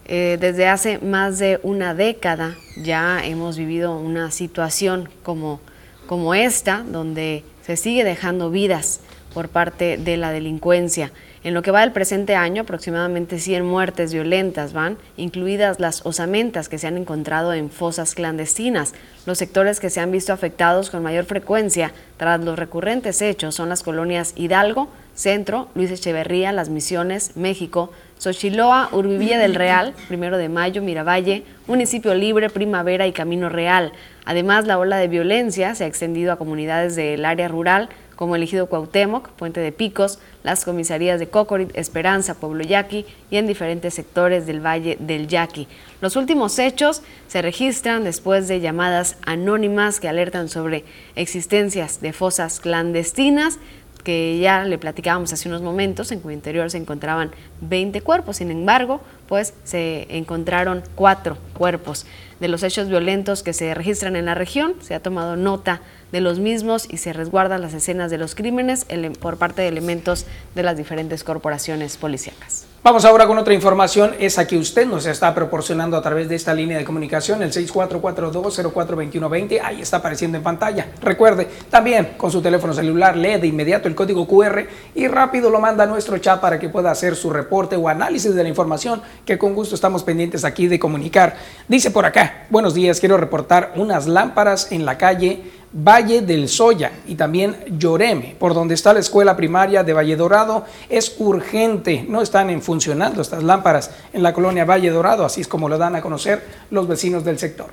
[0.07, 5.59] Eh, desde hace más de una década ya hemos vivido una situación como,
[6.05, 8.99] como esta, donde se sigue dejando vidas
[9.33, 11.11] por parte de la delincuencia.
[11.43, 16.69] En lo que va del presente año, aproximadamente 100 muertes violentas van, incluidas las osamentas
[16.69, 18.93] que se han encontrado en fosas clandestinas.
[19.25, 23.69] Los sectores que se han visto afectados con mayor frecuencia tras los recurrentes hechos son
[23.69, 30.49] las colonias Hidalgo, Centro, Luis Echeverría, Las Misiones, México, Xochiloa, Urbivilla del Real, Primero de
[30.49, 33.91] Mayo, Miravalle, Municipio Libre, Primavera y Camino Real.
[34.25, 38.43] Además, la ola de violencia se ha extendido a comunidades del área rural como el
[38.43, 43.93] Ejido Cuauhtémoc, Puente de Picos, las comisarías de Cocorit, Esperanza, Pueblo Yaqui y en diferentes
[43.93, 45.67] sectores del Valle del Yaqui.
[46.01, 50.85] Los últimos hechos se registran después de llamadas anónimas que alertan sobre
[51.15, 53.59] existencias de fosas clandestinas
[54.05, 58.51] que ya le platicábamos hace unos momentos, en cuyo interior se encontraban 20 cuerpos, sin
[58.51, 62.05] embargo, pues se encontraron cuatro cuerpos.
[62.39, 65.81] De los hechos violentos que se registran en la región, se ha tomado nota
[66.11, 68.85] de los mismos y se resguardan las escenas de los crímenes
[69.19, 72.67] por parte de elementos de las diferentes corporaciones policíacas.
[72.85, 76.53] Vamos ahora con otra información, esa que usted nos está proporcionando a través de esta
[76.53, 80.89] línea de comunicación, el 6442042120, ahí está apareciendo en pantalla.
[81.01, 85.59] Recuerde, también con su teléfono celular lee de inmediato el código QR y rápido lo
[85.59, 89.01] manda a nuestro chat para que pueda hacer su reporte o análisis de la información
[89.25, 91.37] que con gusto estamos pendientes aquí de comunicar.
[91.67, 95.41] Dice por acá, buenos días, quiero reportar unas lámparas en la calle
[95.77, 100.65] Valle del Soya y también Lloreme, por donde está la escuela primaria de Valle Dorado,
[100.87, 102.05] es urgente.
[102.07, 105.77] No están en funcionando estas lámparas en la colonia Valle Dorado, así es como lo
[105.77, 107.67] dan a conocer los vecinos del sector.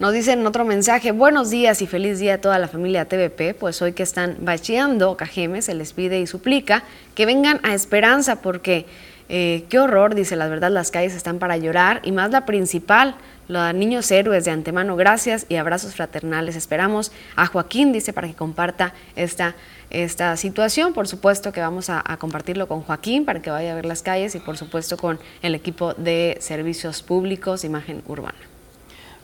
[0.00, 3.80] Nos dicen otro mensaje, buenos días y feliz día a toda la familia TVP, pues
[3.82, 6.82] hoy que están bacheando Cajeme se les pide y suplica
[7.14, 8.86] que vengan a Esperanza porque
[9.28, 13.14] eh, qué horror, dice la verdad, las calles están para llorar y más la principal,
[13.48, 16.54] los niños héroes de antemano, gracias y abrazos fraternales.
[16.54, 19.56] Esperamos a Joaquín, dice, para que comparta esta,
[19.90, 20.92] esta situación.
[20.92, 24.34] Por supuesto que vamos a, compartirlo con Joaquín para que vaya a ver las calles
[24.34, 28.47] y por supuesto con el equipo de servicios públicos, imagen urbana.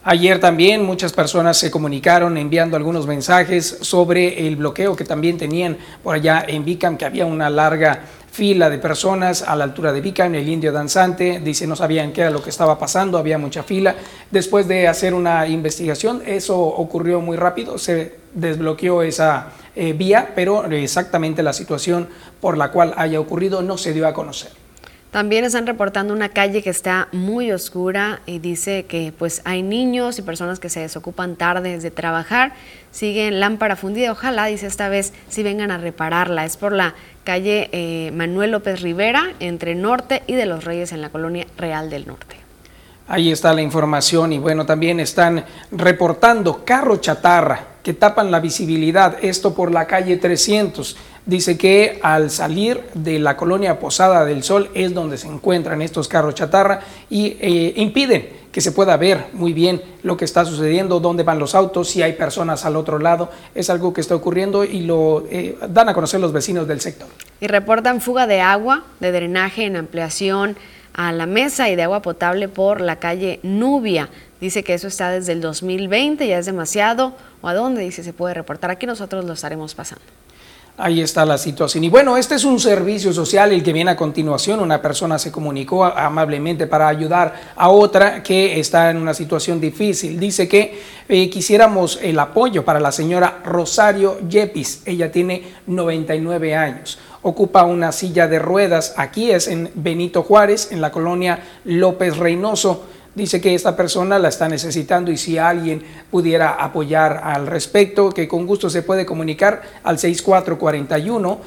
[0.07, 5.79] Ayer también muchas personas se comunicaron enviando algunos mensajes sobre el bloqueo que también tenían
[6.03, 10.03] por allá en Vicam, que había una larga fila de personas a la altura de
[10.03, 13.63] Vican, el indio danzante, dice no sabían qué era lo que estaba pasando, había mucha
[13.63, 13.95] fila.
[14.31, 20.67] Después de hacer una investigación, eso ocurrió muy rápido, se desbloqueó esa eh, vía, pero
[20.67, 22.09] exactamente la situación
[22.43, 24.64] por la cual haya ocurrido no se dio a conocer.
[25.15, 30.19] También están reportando una calle que está muy oscura y dice que pues hay niños
[30.19, 32.55] y personas que se desocupan tarde de trabajar,
[32.91, 36.45] siguen lámpara fundida, ojalá, dice esta vez, si vengan a repararla.
[36.45, 41.01] Es por la calle eh, Manuel López Rivera, entre Norte y de los Reyes en
[41.01, 42.35] la colonia Real del Norte.
[43.07, 49.19] Ahí está la información y bueno, también están reportando carro chatarra que tapan la visibilidad,
[49.23, 50.97] esto por la calle 300.
[51.27, 56.07] Dice que al salir de la colonia Posada del Sol es donde se encuentran estos
[56.07, 61.01] carros chatarra y eh, impiden que se pueda ver muy bien lo que está sucediendo,
[61.01, 63.31] dónde van los autos, si hay personas al otro lado.
[63.55, 67.09] Es algo que está ocurriendo y lo eh, dan a conocer los vecinos del sector.
[67.41, 70.57] Y reportan fuga de agua, de drenaje en ampliación
[70.93, 74.09] a la mesa y de agua potable por la calle Nubia.
[74.41, 77.15] Dice que eso está desde el 2020, ya es demasiado.
[77.41, 77.83] ¿O a dónde?
[77.83, 78.71] Dice, se puede reportar.
[78.71, 80.05] Aquí nosotros lo estaremos pasando.
[80.77, 81.85] Ahí está la situación.
[81.85, 84.59] Y bueno, este es un servicio social el que viene a continuación.
[84.59, 90.19] Una persona se comunicó amablemente para ayudar a otra que está en una situación difícil.
[90.19, 94.83] Dice que eh, quisiéramos el apoyo para la señora Rosario Yepis.
[94.85, 96.99] Ella tiene 99 años.
[97.23, 98.95] Ocupa una silla de ruedas.
[98.97, 102.85] Aquí es en Benito Juárez, en la colonia López Reynoso
[103.15, 108.27] Dice que esta persona la está necesitando y si alguien pudiera apoyar al respecto, que
[108.27, 111.41] con gusto se puede comunicar al 6441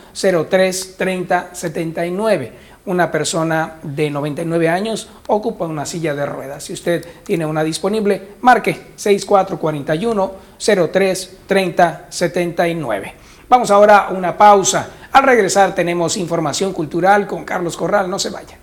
[0.49, 2.53] 03 30 79
[2.87, 6.63] una persona de 99 años ocupa una silla de ruedas.
[6.63, 10.31] Si usted tiene una disponible, marque 6441
[10.91, 13.13] 03 30 79.
[13.49, 14.89] Vamos ahora a una pausa.
[15.11, 18.09] Al regresar tenemos información cultural con Carlos Corral.
[18.09, 18.57] No se vaya.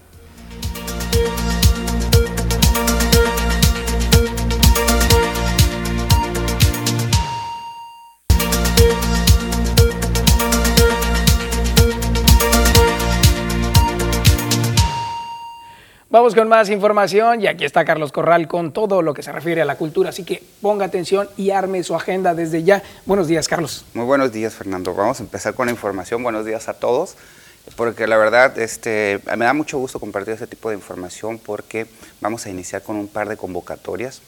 [16.15, 19.63] Vamos con más información y aquí está Carlos Corral con todo lo que se refiere
[19.63, 22.85] a la cultura, así que ponga atención y arme su agenda desde ya.
[23.05, 23.85] Buenos días, Carlos.
[23.95, 24.95] Muy buenos días, Fernando.
[24.95, 26.23] Vamos a empezar con la información.
[26.23, 27.17] Buenos días a todos,
[27.75, 31.89] porque la verdad este, me da mucho gusto compartir este tipo de información porque
[32.21, 34.23] vamos a iniciar con un par de convocatorias.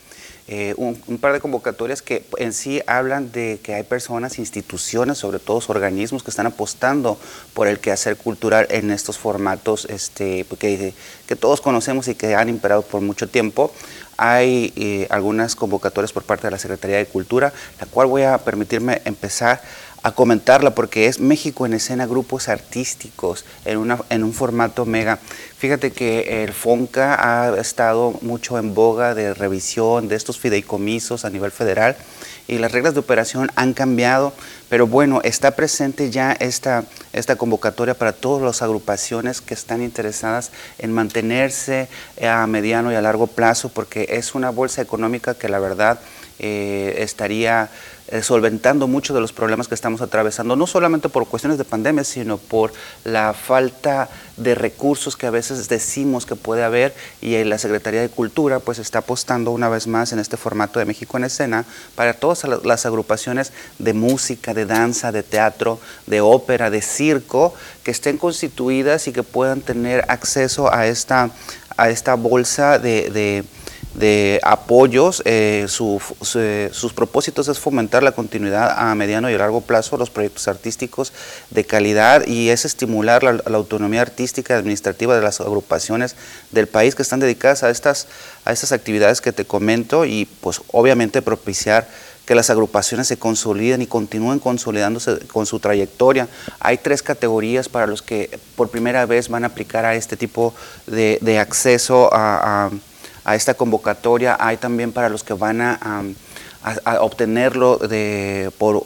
[0.49, 5.41] Eh, un, par de convocatorias que en sí hablan de que hay personas, instituciones, sobre
[5.41, 7.19] todo organismos que están apostando
[7.53, 10.95] por el quehacer cultural en estos formatos este, que,
[11.27, 13.73] que todos conocemos y que han imperado por mucho tiempo.
[14.19, 18.39] Hay eh, algunas convocatorias por parte de la Secretaría de Cultura, la cual voy a
[18.39, 19.61] permitirme empezar
[20.07, 25.19] a comentarla porque es México en escena, grupos artísticos en, una, en un formato mega.
[25.59, 31.31] Fíjate que el FONCA ha estado mucho en boga de revisión de estos fideicomisos a
[31.31, 31.97] nivel federal
[32.47, 34.33] y las reglas de operación han cambiado,
[34.69, 40.53] pero bueno, está presente ya esta, esta convocatoria para todas las agrupaciones que están interesadas
[40.79, 41.89] en mantenerse
[42.23, 45.99] a mediano y a largo plazo porque es una bolsa económica que la verdad
[46.39, 47.71] eh, estaría
[48.09, 52.05] eh, solventando muchos de los problemas que estamos atravesando, no solamente por cuestiones de pandemia,
[52.05, 52.73] sino por
[53.05, 58.09] la falta de recursos que a veces decimos que puede haber y la Secretaría de
[58.09, 62.15] Cultura pues está apostando una vez más en este formato de México en escena para
[62.15, 68.19] todas las agrupaciones de música, de danza, de teatro, de ópera, de circo que estén
[68.19, 71.31] constituidas y que puedan tener acceso a esta,
[71.77, 73.45] a esta bolsa de de
[74.43, 75.23] apoyos.
[75.25, 80.49] Eh, sus propósitos es fomentar la continuidad a mediano y largo plazo de los proyectos
[80.49, 81.13] artísticos
[81.51, 86.17] de calidad y es estimular la, autonomía artística y administrativa de las agrupaciones
[86.51, 88.07] del país que están dedicadas a estas,
[88.45, 91.89] a estas actividades que te comento y pues obviamente propiciar
[92.27, 96.29] que las agrupaciones se consoliden y continúen consolidándose con su trayectoria.
[96.59, 100.53] Hay tres categorías para los que por primera vez van a aplicar a este tipo
[100.87, 102.71] de, acceso a
[103.35, 104.37] esta convocatoria.
[104.39, 106.03] Hay también para los que van a,
[107.01, 108.83] obtenerlo de, por,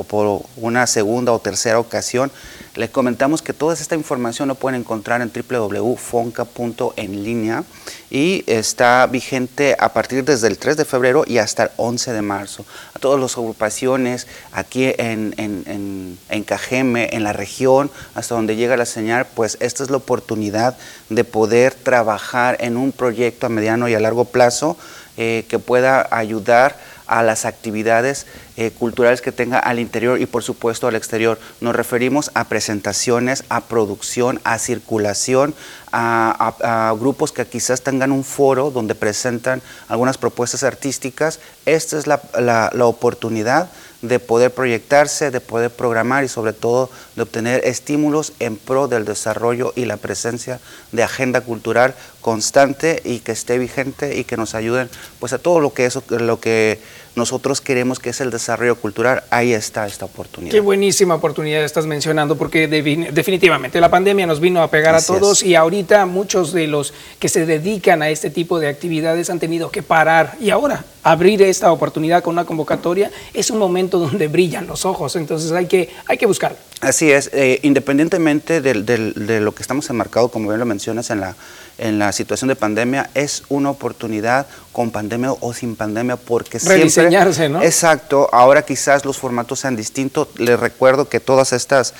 [0.56, 2.30] una segunda o tercera ocasión.
[2.76, 7.64] Les comentamos que toda esta información lo pueden encontrar en www.fonca.enlínea
[8.10, 12.22] y está vigente a partir desde el 3 de febrero y hasta el 11 de
[12.22, 12.64] marzo.
[12.94, 18.76] A todas las agrupaciones aquí en, en, en, Cajeme, en la región, hasta donde llega
[18.76, 20.76] la señal, pues esta es la oportunidad
[21.08, 24.76] de poder trabajar en un proyecto a mediano y a largo plazo
[25.16, 26.76] eh, que pueda ayudar
[27.10, 28.24] a las actividades
[28.56, 31.40] eh, culturales que tenga al interior y por supuesto al exterior.
[31.60, 35.52] Nos referimos a presentaciones, a producción, a circulación,
[35.92, 41.40] a, grupos que quizás tengan un foro donde presentan algunas propuestas artísticas.
[41.66, 43.68] Esta es la, la oportunidad
[44.02, 49.04] de poder proyectarse, de poder programar y sobre todo de obtener estímulos en pro del
[49.04, 50.60] desarrollo y la presencia
[50.92, 54.88] de agenda cultural constante y que esté vigente y que nos ayuden
[55.18, 56.78] pues a todo lo que eso lo que
[57.20, 60.50] nosotros queremos que es el desarrollo cultural, ahí está esta oportunidad.
[60.50, 65.42] Qué buenísima oportunidad estás mencionando, porque definitivamente la pandemia nos vino a pegar a todos
[65.42, 69.70] y ahorita muchos de los que se dedican a este tipo de actividades han tenido
[69.70, 74.66] que parar y ahora abrir esta oportunidad con una convocatoria es un momento donde brillan
[74.66, 76.58] los ojos, entonces hay que, hay que buscarlo.
[76.80, 81.36] Así es, eh, independientemente de lo que estamos enmarcados, como bien lo mencionas, en la,
[81.76, 87.48] en la situación de pandemia, es una oportunidad con pandemia o sin pandemia, porque Rediseñarse,
[87.48, 87.62] ¿no?
[87.62, 90.28] Exacto, ahora quizás los formatos sean distintos.
[90.36, 91.94] Les recuerdo que todas estas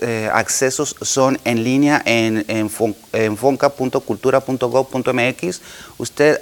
[0.00, 2.70] eh, accesos son en línea en, en,
[3.12, 5.60] en fonca.cultura.gov.mx.
[5.98, 6.40] Usted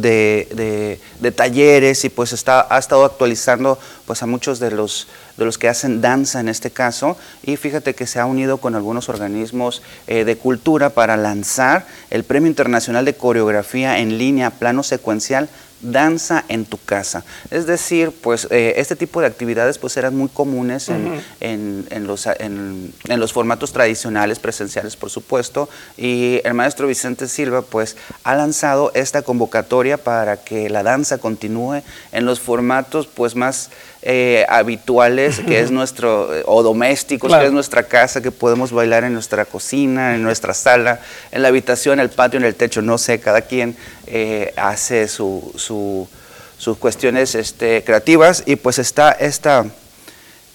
[0.00, 1.00] de,
[1.34, 5.68] talleres y pues está, ha estado actualizando pues a muchos de los, de los que
[5.68, 7.16] hacen danza en este caso.
[7.42, 12.48] Y fíjate que se ha unido con algunos organismos de cultura para lanzar el Premio
[12.48, 15.48] Internacional de Coreografía en línea plano secuencial
[15.84, 17.24] danza en tu casa.
[17.50, 21.22] Es decir, pues eh, este tipo de actividades pues eran muy comunes en,
[22.06, 28.34] los, en, los, formatos tradicionales, presenciales por supuesto, y el maestro Vicente Silva pues ha
[28.34, 31.82] lanzado esta convocatoria para que la danza continúe
[32.12, 33.70] en los formatos pues más
[34.06, 39.14] eh, habituales, que es nuestro, o domésticos, que es nuestra casa, que podemos bailar en
[39.14, 41.00] nuestra cocina, en nuestra sala,
[41.32, 43.74] en la habitación, el patio, en el techo, no sé, cada quien
[44.06, 49.64] eh, hace su, sus cuestiones este, creativas y pues está esta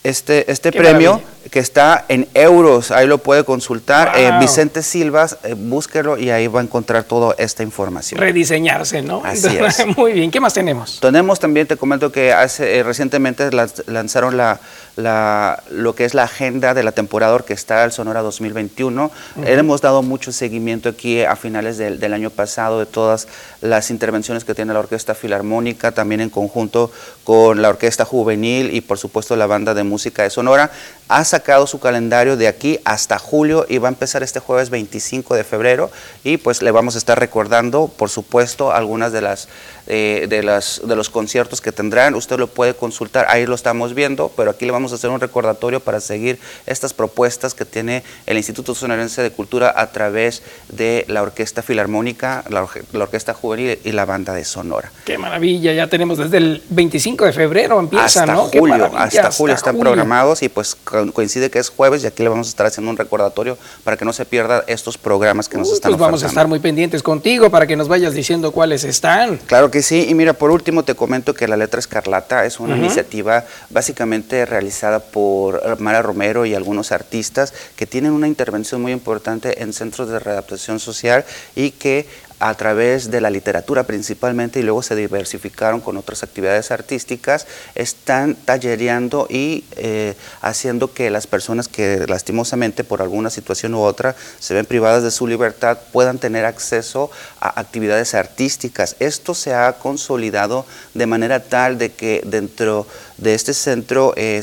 [0.03, 1.21] este, este premio
[1.51, 4.13] que está en euros, ahí lo puede consultar.
[4.15, 8.19] Eh, Vicente Silvas, eh, búsquelo y ahí va a encontrar toda esta información.
[8.19, 9.21] Rediseñarse, ¿no?
[9.25, 9.85] Así es.
[9.97, 10.99] Muy bien, ¿qué más tenemos?
[10.99, 13.49] Tenemos también, te comento que hace, eh, recientemente
[13.87, 14.59] lanzaron la,
[14.99, 19.11] la, lo que es la agenda de la temporada orquestal Sonora 2021.
[19.45, 23.27] Hemos dado mucho seguimiento aquí a finales del, del año pasado de todas
[23.61, 26.91] las intervenciones que tiene la Orquesta Filarmónica, también en conjunto
[27.23, 30.71] con la Orquesta Juvenil y por supuesto la banda de música de Sonora,
[31.07, 35.35] ha sacado su calendario de aquí hasta julio y va a empezar este jueves 25
[35.35, 35.89] de febrero.
[36.23, 39.47] Y pues le vamos a estar recordando, por supuesto, algunas de las
[39.91, 42.13] eh, de, las, de los conciertos que tendrán.
[42.13, 45.19] Usted lo puede consultar, ahí lo estamos viendo, pero aquí le vamos a hacer un
[45.19, 46.37] recordatorio para seguir
[46.67, 52.43] estas propuestas que tiene el Instituto Sonorense de Cultura a través de la Orquesta Filarmónica,
[52.49, 52.67] la,
[53.01, 54.91] Orquesta Juvenil y la Banda de Sonora.
[55.05, 58.43] Qué maravilla, ya tenemos desde el 25 de febrero empieza, hasta ¿no?
[58.43, 62.45] Julio, hasta, julio están programados y pues coincide que es jueves y aquí le vamos
[62.45, 65.93] a estar haciendo un recordatorio para que no se pierda estos programas que nos están
[65.93, 69.37] pues vamos a estar muy pendientes contigo para que nos vayas diciendo cuáles están.
[69.47, 72.77] Claro que sí, y mira, por último te comento que la letra escarlata es una
[72.77, 79.61] iniciativa básicamente realizada por Mara Romero y algunos artistas que tienen una intervención muy importante
[79.61, 81.25] en centros de readaptación social
[81.55, 82.07] y que
[82.39, 88.35] a través de la literatura principalmente y luego se diversificaron con otras actividades artísticas, están
[88.35, 94.53] tallereando y eh, haciendo que las personas que lastimosamente por alguna situación u otra se
[94.53, 98.95] ven privadas de su libertad puedan tener acceso a actividades artísticas.
[98.99, 104.41] Esto se ha consolidado de manera tal de que dentro de este centro, eh,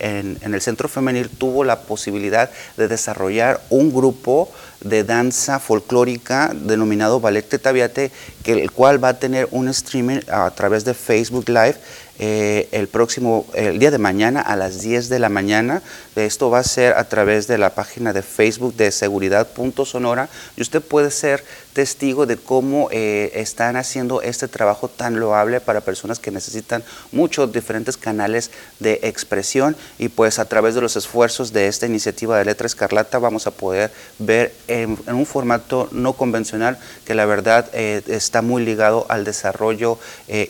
[0.00, 4.50] en, en el centro femenil tuvo la posibilidad de desarrollar un grupo
[4.82, 8.10] de danza folclórica denominado Ballet Tetaviate,
[8.42, 11.76] que el cual va a tener un streaming a través de Facebook Live
[12.22, 15.80] eh, el próximo, el día de mañana a las 10 de la mañana.
[16.16, 20.82] Esto va a ser a través de la página de Facebook de seguridad.sonora y usted
[20.82, 21.42] puede ser
[21.72, 27.52] testigo de cómo eh, están haciendo este trabajo tan loable para personas que necesitan muchos
[27.52, 29.76] diferentes canales de expresión.
[29.98, 33.50] Y pues a través de los esfuerzos de esta iniciativa de Letra Escarlata vamos a
[33.50, 39.24] poder ver en, un formato no convencional que la verdad eh, está muy ligado al
[39.24, 39.98] desarrollo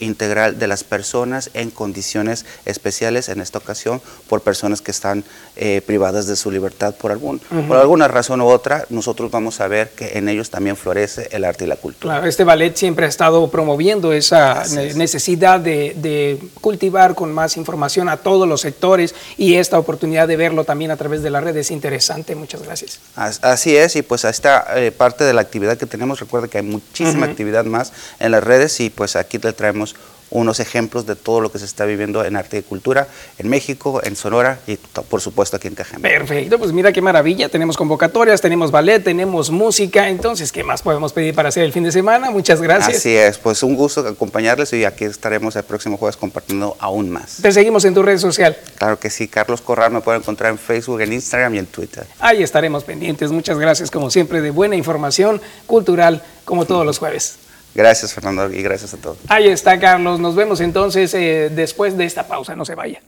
[0.00, 5.24] integral de las personas en condiciones especiales, en esta ocasión por personas que están
[5.56, 9.68] eh, privadas de su libertad por, algún, por alguna razón u otra, nosotros vamos a
[9.68, 12.14] ver que en ellos también florece el arte y la cultura.
[12.14, 14.62] Claro, este ballet siempre ha estado promoviendo esa
[14.94, 20.64] necesidad de, cultivar con más información a todos los sectores y esta oportunidad de verlo
[20.64, 22.34] también a través de la red es interesante.
[22.34, 23.00] Muchas gracias.
[23.14, 26.64] Así es, y pues esta eh, parte de la actividad que tenemos, recuerda que hay
[26.64, 29.94] muchísima actividad más en las redes y pues aquí le traemos
[30.30, 33.08] unos ejemplos de todo lo que se está viviendo en arte y cultura
[33.38, 36.08] en México, en Sonora y por supuesto aquí en Cajeme.
[36.08, 41.12] Perfecto, pues mira qué maravilla, tenemos convocatorias, tenemos ballet, tenemos música, entonces, ¿qué más podemos
[41.12, 42.30] pedir para hacer el fin de semana?
[42.30, 42.98] Muchas gracias.
[42.98, 47.38] Así es, pues un gusto acompañarles y aquí estaremos el próximo jueves compartiendo aún más.
[47.42, 48.56] Te seguimos en tu red social.
[48.76, 52.06] Claro que sí, Carlos Corral me puede encontrar en Facebook, en Instagram y en Twitter.
[52.20, 57.38] Ahí estaremos pendientes, muchas gracias como siempre de buena información cultural como todos los jueves.
[57.74, 59.18] Gracias, Fernando, y gracias a todos.
[59.28, 60.18] Ahí está, Carlos.
[60.18, 62.56] Nos vemos entonces eh, después de esta pausa.
[62.56, 63.00] No se vaya.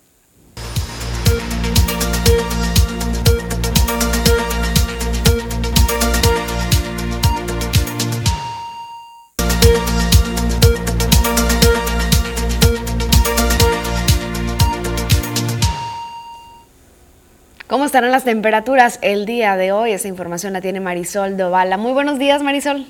[17.67, 19.93] ¿Cómo estarán las temperaturas el día de hoy?
[19.93, 21.79] Esa información la tiene Marisol Dovala.
[21.79, 22.87] Muy buenos días, Marisol.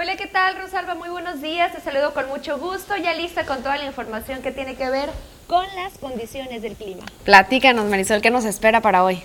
[0.00, 0.94] Hola, ¿qué tal, Rosalba?
[0.94, 1.72] Muy buenos días.
[1.72, 2.96] Te saludo con mucho gusto.
[2.96, 5.10] Ya lista con toda la información que tiene que ver
[5.48, 7.04] con las condiciones del clima.
[7.24, 9.24] Platícanos, Marisol, ¿qué nos espera para hoy?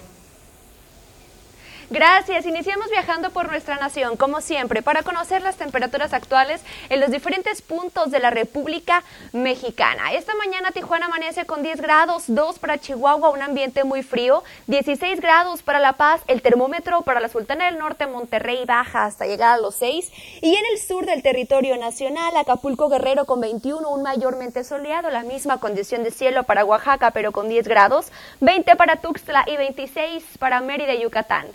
[1.94, 2.48] Gracias.
[2.48, 7.62] Iniciamos viajando por nuestra nación, como siempre, para conocer las temperaturas actuales en los diferentes
[7.62, 10.12] puntos de la República Mexicana.
[10.14, 15.22] Esta mañana Tijuana amanece con 10 grados, 2 para Chihuahua, un ambiente muy frío, 16
[15.22, 19.54] grados para La Paz, el termómetro para la Sultana del Norte, Monterrey baja hasta llegar
[19.54, 24.02] a los 6 y en el sur del territorio nacional, Acapulco Guerrero con 21, un
[24.02, 28.08] mayormente soleado, la misma condición de cielo para Oaxaca, pero con 10 grados,
[28.40, 31.46] 20 para Tuxtla y 26 para Mérida Yucatán.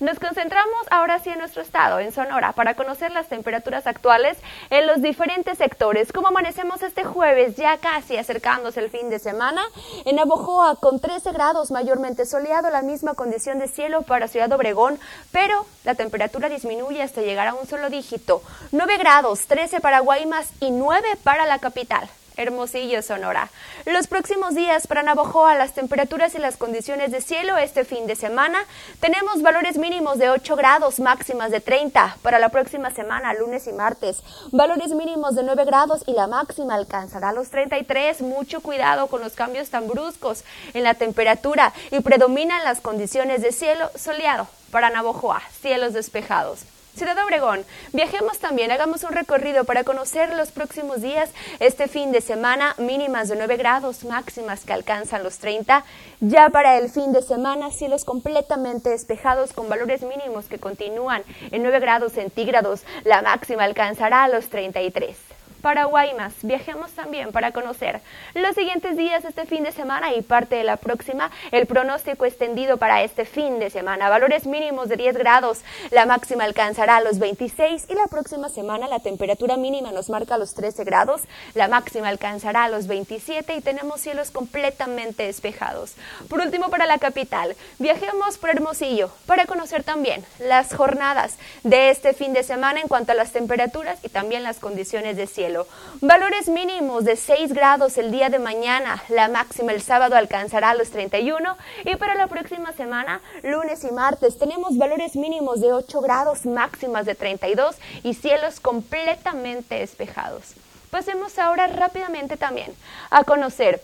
[0.00, 4.36] Nos concentramos ahora sí en nuestro estado, en Sonora, para conocer las temperaturas actuales
[4.70, 6.12] en los diferentes sectores.
[6.12, 9.62] Como amanecemos este jueves, ya casi acercándose el fin de semana,
[10.04, 14.98] en Abojoa con 13 grados mayormente soleado, la misma condición de cielo para Ciudad Obregón,
[15.30, 18.42] pero la temperatura disminuye hasta llegar a un solo dígito.
[18.72, 22.08] 9 grados, 13 para Guaymas y 9 para la capital.
[22.36, 23.50] Hermosillo, Sonora.
[23.86, 28.16] Los próximos días para Navojoa, las temperaturas y las condiciones de cielo este fin de
[28.16, 28.58] semana,
[29.00, 33.72] tenemos valores mínimos de 8 grados, máximas de 30 para la próxima semana, lunes y
[33.72, 34.22] martes.
[34.52, 38.22] Valores mínimos de 9 grados y la máxima alcanzará los 33.
[38.22, 43.52] Mucho cuidado con los cambios tan bruscos en la temperatura y predominan las condiciones de
[43.52, 46.60] cielo soleado para Navojoa, cielos despejados.
[46.94, 51.28] Ciudad Obregón, viajemos también, hagamos un recorrido para conocer los próximos días,
[51.58, 55.84] este fin de semana, mínimas de 9 grados, máximas que alcanzan los 30.
[56.20, 61.64] Ya para el fin de semana, cielos completamente despejados con valores mínimos que continúan en
[61.64, 65.33] 9 grados centígrados, la máxima alcanzará los 33
[65.64, 66.34] para Guaymas.
[66.42, 68.02] Viajemos también para conocer
[68.34, 72.76] los siguientes días este fin de semana y parte de la próxima, el pronóstico extendido
[72.76, 74.10] para este fin de semana.
[74.10, 78.98] Valores mínimos de 10 grados, la máxima alcanzará los 26 y la próxima semana la
[78.98, 81.22] temperatura mínima nos marca los 13 grados,
[81.54, 85.94] la máxima alcanzará los 27 y tenemos cielos completamente despejados.
[86.28, 92.12] Por último, para la capital, viajemos por Hermosillo para conocer también las jornadas de este
[92.12, 95.53] fin de semana en cuanto a las temperaturas y también las condiciones de cielo.
[96.00, 100.90] Valores mínimos de 6 grados el día de mañana, la máxima el sábado alcanzará los
[100.90, 106.44] 31 y para la próxima semana, lunes y martes, tenemos valores mínimos de 8 grados,
[106.44, 110.54] máximas de 32 y cielos completamente despejados.
[110.90, 112.74] Pasemos ahora rápidamente también
[113.10, 113.80] a conocer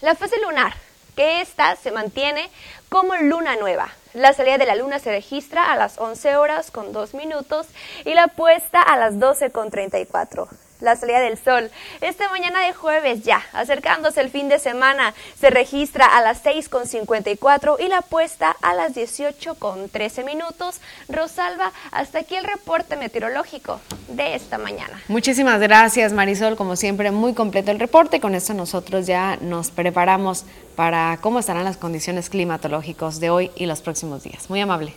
[0.00, 0.74] la fase lunar,
[1.14, 2.50] que esta se mantiene
[2.88, 3.88] como luna nueva.
[4.14, 7.66] La salida de la luna se registra a las 11 horas con 2 minutos
[8.04, 10.48] y la puesta a las 12 con 34
[10.82, 11.70] la salida del sol.
[12.00, 17.76] Esta mañana de jueves ya, acercándose el fin de semana, se registra a las 6.54
[17.80, 20.80] y la puesta a las 18.13 minutos.
[21.08, 25.00] Rosalba, hasta aquí el reporte meteorológico de esta mañana.
[25.08, 28.20] Muchísimas gracias Marisol, como siempre muy completo el reporte.
[28.20, 33.66] Con esto nosotros ya nos preparamos para cómo estarán las condiciones climatológicas de hoy y
[33.66, 34.50] los próximos días.
[34.50, 34.94] Muy amable.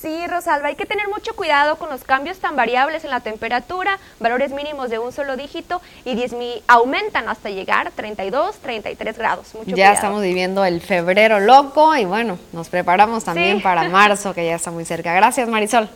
[0.00, 3.98] Sí, Rosalba, hay que tener mucho cuidado con los cambios tan variables en la temperatura,
[4.18, 6.32] valores mínimos de un solo dígito y 10
[6.68, 9.54] aumentan hasta llegar a 32, 33 grados.
[9.54, 14.46] Mucho ya estamos viviendo el febrero loco y bueno, nos preparamos también para marzo que
[14.46, 15.12] ya está muy cerca.
[15.12, 15.90] Gracias, Marisol.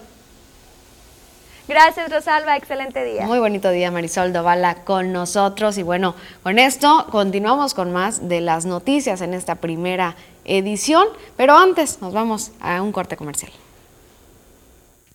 [1.67, 2.59] Gracias, Rosalba.
[2.59, 3.25] Excelente día.
[3.25, 5.79] Muy bonito día, Marisol Dovala, con nosotros.
[5.79, 11.09] Y bueno, con esto continuamos con más de las noticias en esta primera edición.
[11.39, 13.51] Pero antes nos vamos a un corte comercial.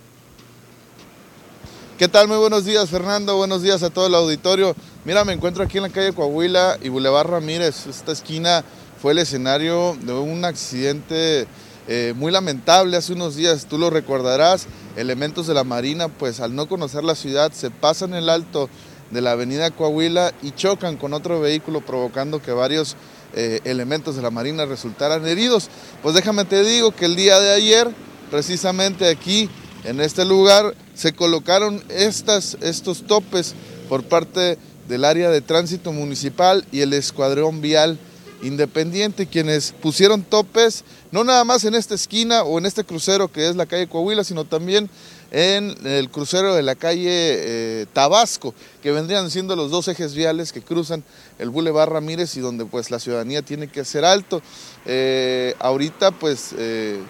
[1.98, 2.28] ¿Qué tal?
[2.28, 3.36] Muy buenos días, Fernando.
[3.36, 4.76] Buenos días a todo el auditorio.
[5.04, 7.88] Mira, me encuentro aquí en la calle Coahuila y Boulevard Ramírez.
[7.88, 8.62] Esta esquina
[9.00, 11.48] fue el escenario de un accidente
[11.88, 16.54] eh, muy lamentable hace unos días, tú lo recordarás, elementos de la Marina, pues al
[16.54, 18.70] no conocer la ciudad, se pasan el alto
[19.12, 22.96] de la avenida Coahuila y chocan con otro vehículo provocando que varios
[23.34, 25.68] eh, elementos de la Marina resultaran heridos.
[26.02, 27.88] Pues déjame te digo que el día de ayer,
[28.30, 29.48] precisamente aquí,
[29.84, 33.54] en este lugar, se colocaron estas, estos topes
[33.88, 34.58] por parte
[34.88, 37.98] del área de tránsito municipal y el escuadrón vial
[38.42, 43.48] independiente, quienes pusieron topes, no nada más en esta esquina o en este crucero que
[43.48, 44.90] es la calle Coahuila, sino también
[45.32, 50.52] en el crucero de la calle eh, Tabasco, que vendrían siendo los dos ejes viales
[50.52, 51.02] que cruzan
[51.38, 54.42] el Boulevard Ramírez y donde pues la ciudadanía tiene que hacer alto.
[54.84, 57.00] Eh, ahorita pues eh,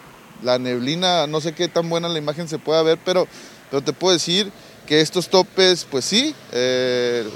[0.45, 3.27] la neblina, no sé qué tan buena la imagen se pueda ver, pero,
[3.71, 4.53] pero te puedo decir
[4.87, 6.33] que estos topes pues sí,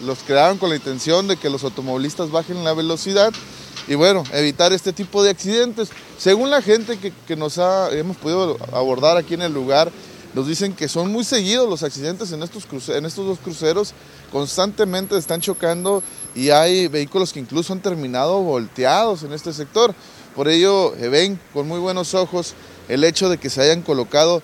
[0.05, 3.33] los crearon con la intención de que los automovilistas bajen la velocidad
[3.89, 5.91] y bueno, evitar este tipo de accidentes.
[6.19, 9.93] Según la gente que, nos ha, hemos podido abordar aquí en el lugar,
[10.37, 13.95] nos dicen que son muy seguidos los accidentes en estos, en estos dos cruceros,
[14.31, 16.03] constantemente están chocando
[16.35, 19.95] y hay vehículos que incluso han terminado volteados en este sector.
[20.35, 22.53] Por ello, eh, ven con muy buenos ojos
[22.87, 24.43] el hecho de que se hayan colocado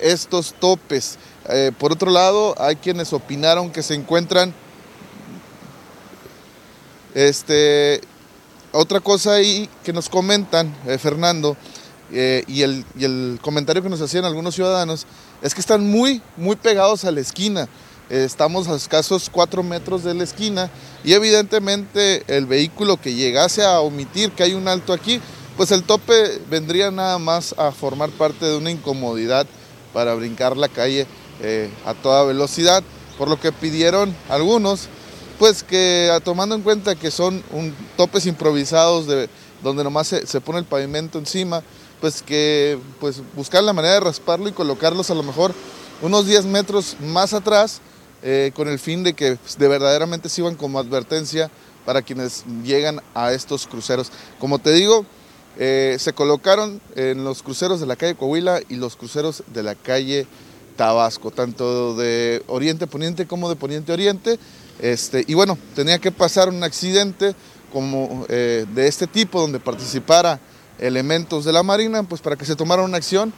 [0.00, 1.20] estos topes.
[1.48, 4.52] Eh, por otro lado, hay quienes opinaron que se encuentran
[7.14, 8.00] este,
[8.72, 11.56] otra cosa ahí que nos comentan, eh, Fernando,
[12.12, 15.06] eh, y, el, comentario que nos hacían algunos ciudadanos,
[15.42, 17.68] es que están muy, muy pegados a la esquina.
[18.10, 20.70] Eh, estamos a escasos cuatro metros de la esquina
[21.04, 25.20] y evidentemente el vehículo que llegase a omitir que hay un alto aquí,
[25.56, 29.46] pues el tope vendría nada más a formar parte de una incomodidad
[29.92, 31.06] para brincar la calle
[31.84, 32.82] a toda velocidad,
[33.16, 34.88] por lo que pidieron algunos
[35.38, 39.28] pues que tomando en cuenta que son un, topes improvisados de,
[39.62, 41.62] donde nomás se, pone el pavimento encima,
[42.00, 45.52] pues que pues buscar la manera de rasparlo y colocarlos a lo mejor
[46.02, 47.80] unos 10 metros más atrás
[48.22, 51.50] eh, con el fin de que pues, de verdaderamente sirvan como advertencia
[51.84, 54.10] para quienes llegan a estos cruceros.
[54.38, 55.06] Como te digo,
[55.56, 59.74] eh, se colocaron en los cruceros de la calle Coahuila y los cruceros de la
[59.74, 60.26] calle
[60.76, 64.38] Tabasco, tanto de Oriente Poniente como de Poniente Oriente.
[64.80, 67.34] Este, y bueno, tenía que pasar un accidente
[67.72, 70.40] como eh, de este tipo donde participara
[70.78, 73.32] elementos de la Marina, pues para que se tomara una acción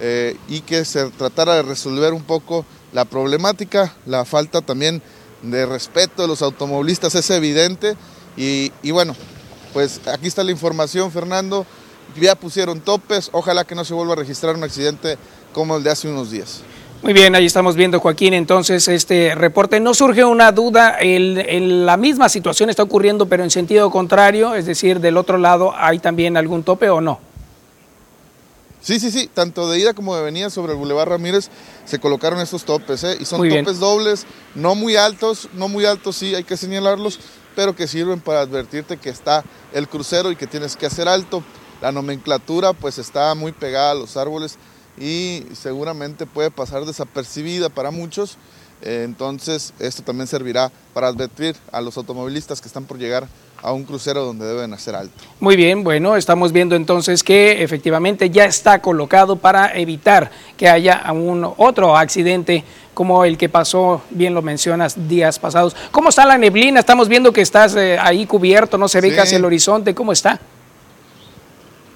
[0.00, 5.02] eh, y que se tratara de resolver un poco la problemática, la falta también
[5.42, 7.96] de respeto de los automovilistas es evidente.
[8.36, 9.14] Y, y bueno,
[9.72, 11.66] pues aquí está la información Fernando,
[12.20, 15.18] ya pusieron topes, ojalá que no se vuelva a registrar un accidente
[15.52, 16.62] como el de hace unos días.
[17.04, 19.78] Muy bien, ahí estamos viendo, Joaquín, entonces este reporte.
[19.78, 24.64] No surge una duda, el, la misma situación está ocurriendo, pero en sentido contrario, es
[24.64, 27.20] decir, del otro lado, ¿hay también algún tope o no?
[28.80, 31.50] Sí, sí, sí, tanto de ida como de venida sobre el Boulevard Ramírez
[31.84, 33.18] se colocaron estos topes, ¿eh?
[33.20, 34.24] y son topes dobles,
[34.54, 37.20] no muy altos, no muy altos, sí, hay que señalarlos,
[37.54, 39.44] pero que sirven para advertirte que está
[39.74, 41.44] el crucero y que tienes que hacer alto.
[41.82, 44.56] La nomenclatura pues está muy pegada a los árboles,
[44.98, 48.38] y seguramente puede pasar desapercibida para muchos.
[48.82, 53.26] Eh, entonces esto también servirá para advertir a los automovilistas que están por llegar
[53.62, 55.14] a un crucero donde deben hacer alto.
[55.40, 61.02] Muy bien, bueno, estamos viendo entonces que efectivamente ya está colocado para evitar que haya
[61.12, 62.62] un otro accidente
[62.92, 65.74] como el que pasó, bien lo mencionas, días pasados.
[65.90, 66.80] ¿Cómo está la neblina?
[66.80, 70.38] Estamos viendo que estás eh, ahí cubierto, no se ve casi el horizonte, ¿cómo está?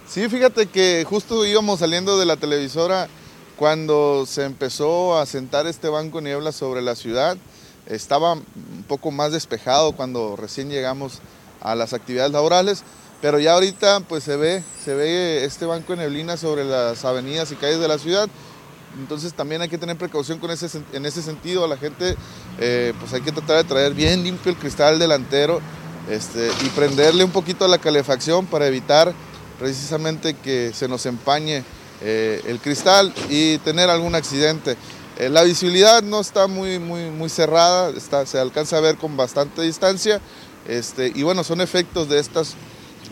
[0.08, 3.08] Sí, fíjate que justo íbamos saliendo de la televisora
[3.58, 7.36] cuando se empezó a sentar este banco niebla sobre la ciudad.
[7.86, 11.18] Estaba un poco más despejado cuando recién llegamos
[11.60, 12.84] a las actividades laborales,
[13.20, 17.52] pero ya ahorita pues se ve, se ve este banco de neblina sobre las avenidas
[17.52, 18.30] y calles de la ciudad.
[18.98, 21.66] Entonces también hay que tener precaución con ese, en ese sentido.
[21.66, 22.16] A la gente
[22.58, 25.60] eh, pues hay que tratar de traer bien limpio el cristal delantero
[26.08, 29.12] este, y prenderle un poquito a la calefacción para evitar
[29.58, 31.64] precisamente que se nos empañe
[32.00, 34.76] eh, el cristal y tener algún accidente.
[35.18, 39.16] Eh, la visibilidad no está muy, muy, muy cerrada, está, se alcanza a ver con
[39.16, 40.20] bastante distancia
[40.68, 42.54] este, y bueno, son efectos de, estas,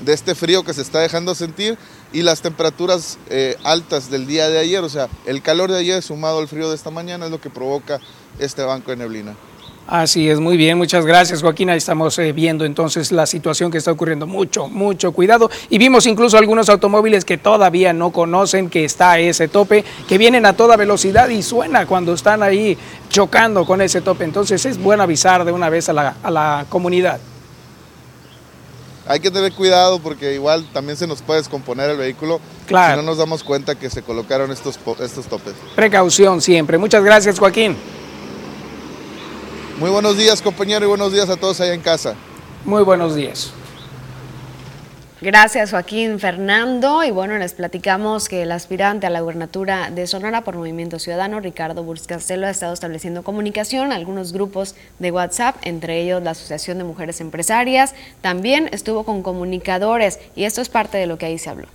[0.03, 1.77] de este frío que se está dejando sentir
[2.13, 6.03] y las temperaturas eh, altas del día de ayer, o sea, el calor de ayer
[6.03, 7.99] sumado al frío de esta mañana es lo que provoca
[8.39, 9.35] este banco de neblina.
[9.89, 11.71] Así es, muy bien, muchas gracias Joaquín.
[11.71, 14.27] Ahí estamos eh, viendo entonces la situación que está ocurriendo.
[14.27, 15.49] Mucho, mucho cuidado.
[15.71, 20.45] Y vimos incluso algunos automóviles que todavía no conocen que está ese tope, que vienen
[20.45, 22.77] a toda velocidad y suena cuando están ahí
[23.09, 24.25] chocando con ese tope.
[24.25, 27.21] Entonces es bueno avisar de una vez a la, a la comunidad.
[29.07, 32.95] hay que tener cuidado porque igual también se nos puede descomponer el vehículo Claro.
[32.95, 35.55] si no nos damos cuenta que se colocaron estos, estos topes.
[35.77, 36.77] Precaución siempre.
[36.77, 37.77] Muchas gracias, Joaquín.
[39.79, 42.15] Muy buenos días, compañero, y buenos días a todos allá en casa.
[42.65, 43.53] Muy buenos días.
[45.21, 47.05] Gracias, Joaquín Fernando.
[47.05, 51.41] Y bueno, les platicamos que el aspirante a la gubernatura de Sonora por Movimiento Ciudadano,
[51.41, 56.79] Ricardo Burz-Castelo, ha estado estableciendo comunicación a algunos grupos de WhatsApp, entre ellos la Asociación
[56.79, 57.95] de Mujeres Empresarias.
[58.23, 61.69] También estuvo con comunicadores y esto es parte de lo que ahí se habló.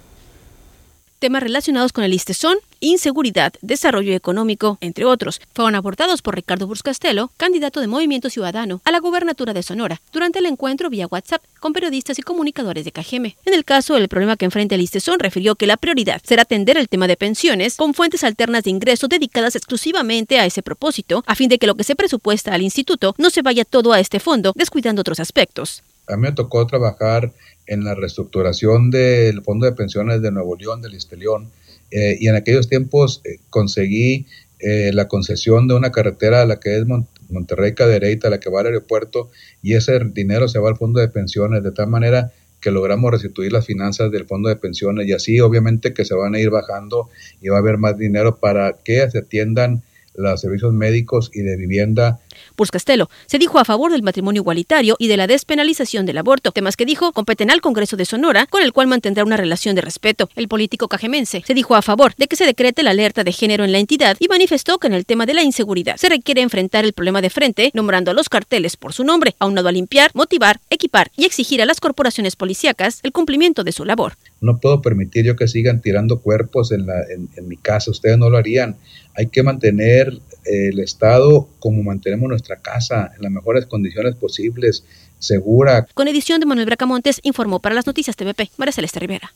[1.22, 6.66] Temas relacionados con el ISTE son inseguridad, desarrollo económico, entre otros, fueron abordados por Ricardo
[6.66, 11.44] Burz-Castelo, candidato de Movimiento Ciudadano a la gubernatura de Sonora, durante el encuentro vía WhatsApp
[11.60, 13.38] con periodistas y comunicadores de Cajeme.
[13.46, 16.76] En el caso del problema que enfrenta el ISTESON, refirió que la prioridad será atender
[16.76, 21.36] el tema de pensiones con fuentes alternas de ingreso dedicadas exclusivamente a ese propósito, a
[21.36, 24.20] fin de que lo que se presupuesta al instituto no se vaya todo a este
[24.20, 25.84] fondo, descuidando otros aspectos.
[26.12, 27.32] A mí me tocó trabajar
[27.68, 31.50] en la reestructuración del Fondo de Pensiones de Nuevo León, del Isteleón,
[31.92, 34.26] eh, y en aquellos tiempos eh, conseguí
[34.60, 38.50] eh, la concesión de una carretera a la que es Mon- Monterrey Cadereyta, la que
[38.50, 39.30] va al aeropuerto,
[39.64, 43.52] y ese dinero se va al Fondo de Pensiones, de tal manera que logramos restituir
[43.52, 47.10] las finanzas del Fondo de Pensiones, y así obviamente que se van a ir bajando
[47.42, 49.82] y va a haber más dinero para que se atiendan
[50.22, 52.20] los servicios médicos y de vivienda
[52.58, 56.52] Burz Castelo se dijo a favor del matrimonio igualitario y de la despenalización del aborto,
[56.52, 59.82] temas que dijo competen al Congreso de Sonora, con el cual mantendrá una relación de
[59.82, 60.30] respeto.
[60.36, 63.64] El político cajemense se dijo a favor de que se decrete la alerta de género
[63.64, 66.86] en la entidad y manifestó que en el tema de la inseguridad se requiere enfrentar
[66.86, 70.60] el problema de frente, nombrando a los carteles por su nombre, aunado a limpiar, motivar,
[70.70, 74.14] equipar y exigir a las corporaciones policíacas el cumplimiento de su labor.
[74.42, 78.18] No puedo permitir yo que sigan tirando cuerpos en, la, en, en mi casa, ustedes
[78.18, 78.76] no lo harían.
[79.16, 84.84] Hay que mantener eh, el Estado como mantenemos nuestra casa, en las mejores condiciones posibles,
[85.20, 85.86] segura.
[85.94, 89.32] Con edición de Manuel Bracamontes, informó para las noticias TVP, María Celeste Rivera.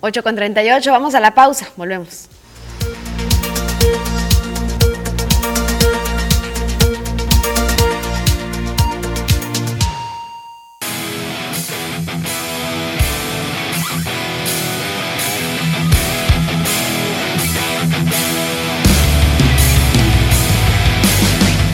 [0.00, 2.28] 8 con 38, vamos a la pausa, volvemos.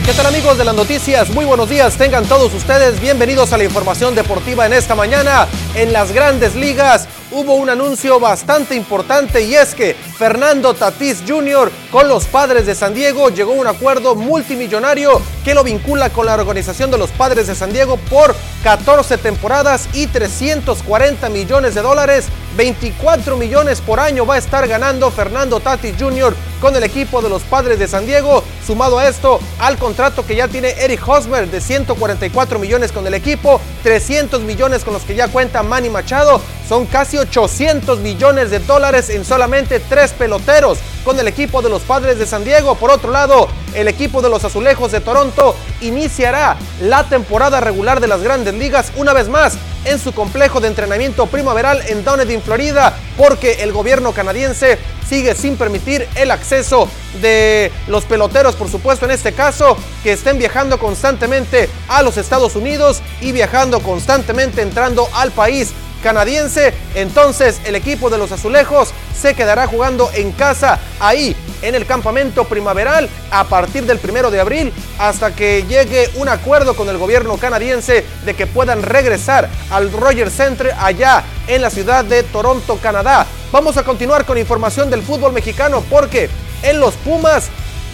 [0.05, 1.29] ¿Qué tal amigos de las noticias?
[1.29, 5.47] Muy buenos días, tengan todos ustedes bienvenidos a la información deportiva en esta mañana.
[5.75, 11.71] En las grandes ligas hubo un anuncio bastante importante y es que Fernando Tatís Jr.
[11.91, 16.27] con los padres de San Diego llegó a un acuerdo multimillonario que lo vincula con
[16.27, 21.81] la organización de los padres de San Diego por 14 temporadas y 340 millones de
[21.81, 22.27] dólares.
[22.55, 26.35] 24 millones por año va a estar ganando Fernando Tatis Jr.
[26.61, 28.43] con el equipo de los padres de San Diego.
[28.65, 33.15] Sumado a esto, al contrato que ya tiene Eric Hosmer de 144 millones con el
[33.15, 36.39] equipo, 300 millones con los que ya cuenta Manny Machado,
[36.69, 41.81] son casi 800 millones de dólares en solamente tres peloteros con el equipo de los
[41.81, 42.75] padres de San Diego.
[42.75, 48.07] Por otro lado, el equipo de los azulejos de Toronto iniciará la temporada regular de
[48.07, 52.95] las grandes ligas una vez más en su complejo de entrenamiento primaveral en Dunedin, Florida,
[53.17, 54.77] porque el gobierno canadiense
[55.07, 56.87] sigue sin permitir el acceso
[57.21, 62.55] de los peloteros, por supuesto en este caso, que estén viajando constantemente a los Estados
[62.55, 65.73] Unidos y viajando constantemente entrando al país
[66.03, 66.73] canadiense.
[66.93, 72.43] Entonces el equipo de los azulejos se quedará jugando en casa ahí en el campamento
[72.43, 77.37] primaveral a partir del primero de abril hasta que llegue un acuerdo con el gobierno
[77.37, 83.25] canadiense de que puedan regresar al Rogers Center allá en la ciudad de Toronto, Canadá.
[83.51, 86.29] Vamos a continuar con información del fútbol mexicano porque
[86.63, 87.49] en los Pumas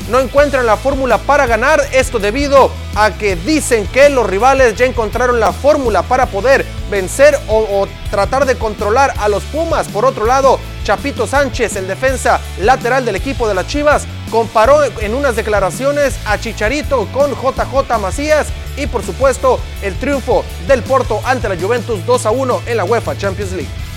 [0.09, 1.81] no encuentran la fórmula para ganar.
[1.91, 7.37] Esto debido a que dicen que los rivales ya encontraron la fórmula para poder vencer
[7.47, 9.87] o, tratar de controlar a los Pumas.
[9.87, 15.13] Por otro lado, Chapito Sánchez, el defensa lateral del equipo de las Chivas, comparó en
[15.13, 18.47] unas declaraciones a Chicharito con JJ Macías
[18.77, 22.83] y por supuesto el triunfo del Porto ante la Juventus 2 a 1 en la
[22.83, 23.88] UEFA Champions League.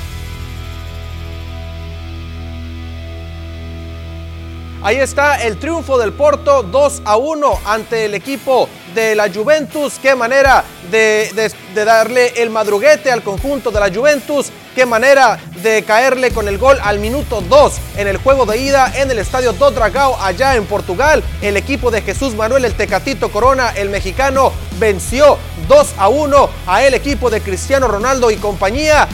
[4.85, 9.95] Ahí está el triunfo del Porto 2 a 1 ante el equipo de la Juventus.
[10.03, 14.51] Qué manera de, darle el madruguete al conjunto de la Juventus.
[14.75, 18.93] Qué manera de caerle con el gol al minuto 2 en el juego de ida
[18.97, 21.23] en el estadio do Dragao allá en Portugal.
[21.43, 25.39] El equipo de Jesús Manuel el Tecatito Corona, el mexicano, venció
[25.69, 29.07] 2 a 1 a el equipo de Cristiano Ronaldo y compañía.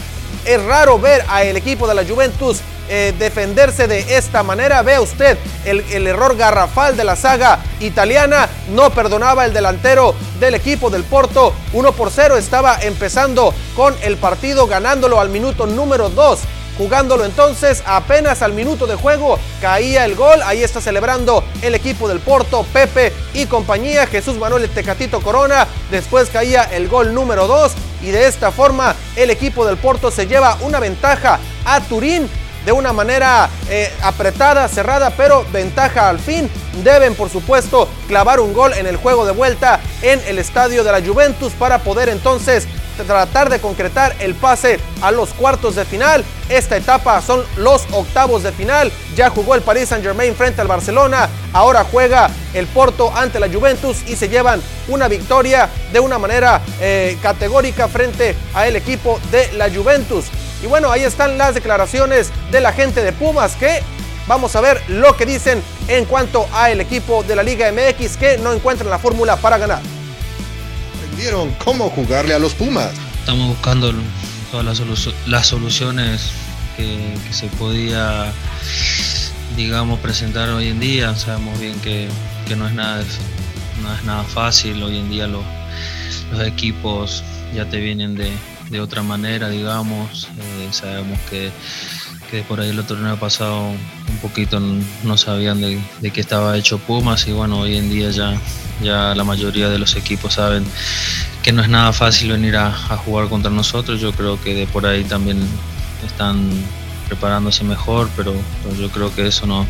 [0.47, 4.83] Es raro ver a el equipo de la Juventus eh, defenderse de esta manera.
[4.83, 8.49] Vea usted el, el error garrafal de la saga italiana.
[8.71, 11.55] No perdonaba el delantero del equipo del Porto.
[11.73, 16.41] 1 por 0 estaba empezando con el partido ganándolo al minuto número 2
[16.79, 22.09] jugándolo entonces apenas al minuto de juego caía el gol, ahí está celebrando el equipo
[22.09, 27.73] del Porto, Pepe y compañía, Jesús Manuel Tecatito Corona, después caía el gol número 2
[28.03, 32.31] y de esta forma el equipo del Porto se lleva una ventaja a Turín
[32.69, 36.51] de una manera eh, apretada, cerrada, pero ventaja al fin.
[36.85, 40.93] Deben, por supuesto, clavar un gol en el juego de vuelta en el estadio de
[40.93, 42.69] la Juventus para poder entonces
[43.07, 46.23] tratar de concretar el pase a los cuartos de final.
[46.51, 48.93] Esta etapa son los octavos de final.
[49.17, 51.27] Ya jugó el Paris Saint Germain frente al Barcelona.
[51.55, 56.61] Ahora juega el Porto ante la Juventus y se llevan una victoria de una manera
[56.83, 60.27] eh, categórica frente al equipo de la Juventus.
[60.63, 63.83] Y bueno, ahí están las declaraciones de la gente de Pumas que
[64.27, 68.17] vamos a ver lo que dicen en cuanto a el equipo de la Liga MX
[68.17, 69.81] que no encuentran la fórmula para ganar.
[70.97, 72.93] Aprendieron cómo jugarle a los Pumas.
[73.21, 73.93] Estamos buscando
[74.51, 74.81] todas
[75.27, 76.31] las, soluciones
[76.77, 78.33] que, se podía,
[79.57, 81.15] digamos, presentar hoy en día.
[81.15, 82.09] Sabemos bien que,
[82.57, 83.05] no, es nada,
[83.83, 84.83] no es nada fácil.
[84.83, 85.45] Hoy en día los,
[86.33, 87.23] los equipos
[87.55, 88.33] ya te vienen de,
[88.71, 90.29] de otra manera, digamos.
[90.39, 91.51] Eh, sabemos que,
[92.47, 95.81] por ahí el año pasado un poquito no sabían de,
[96.13, 98.39] qué estaba hecho Pumas y bueno, hoy en día ya,
[98.83, 100.65] ya la mayoría de los equipos saben
[101.43, 104.01] que no es nada fácil venir a, jugar contra nosotros.
[104.01, 105.39] Yo creo que de por ahí también
[106.07, 106.51] están
[107.07, 108.35] preparándose mejor, pero,
[108.79, 109.67] yo creo que eso no,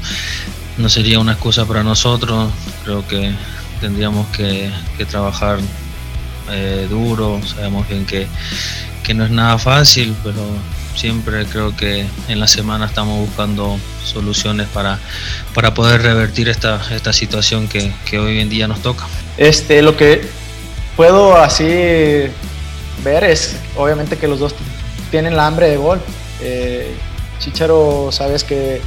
[0.76, 2.50] no sería una excusa para nosotros.
[2.84, 3.32] Creo que
[3.80, 4.72] tendríamos que,
[5.08, 5.58] trabajar
[6.50, 8.26] eh, duro, sabemos bien que,
[9.08, 10.42] que no es nada fácil, pero
[10.94, 14.98] siempre creo que en la semana estamos buscando soluciones para,
[15.54, 19.06] para poder revertir esta, esta situación que, que, hoy en día nos toca.
[19.38, 20.28] Este, lo que
[20.94, 24.54] puedo así ver es obviamente que los dos
[25.10, 26.02] tienen la hambre de gol.
[26.42, 26.94] Eh,
[27.38, 28.82] Chicharo, sabes que,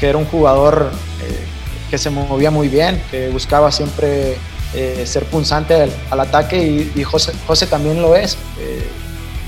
[0.00, 0.90] que, era un jugador
[1.22, 1.44] eh,
[1.92, 4.36] que se movía muy bien, que buscaba siempre
[4.74, 8.36] eh, ser punzante al, ataque y, y José, José, también lo es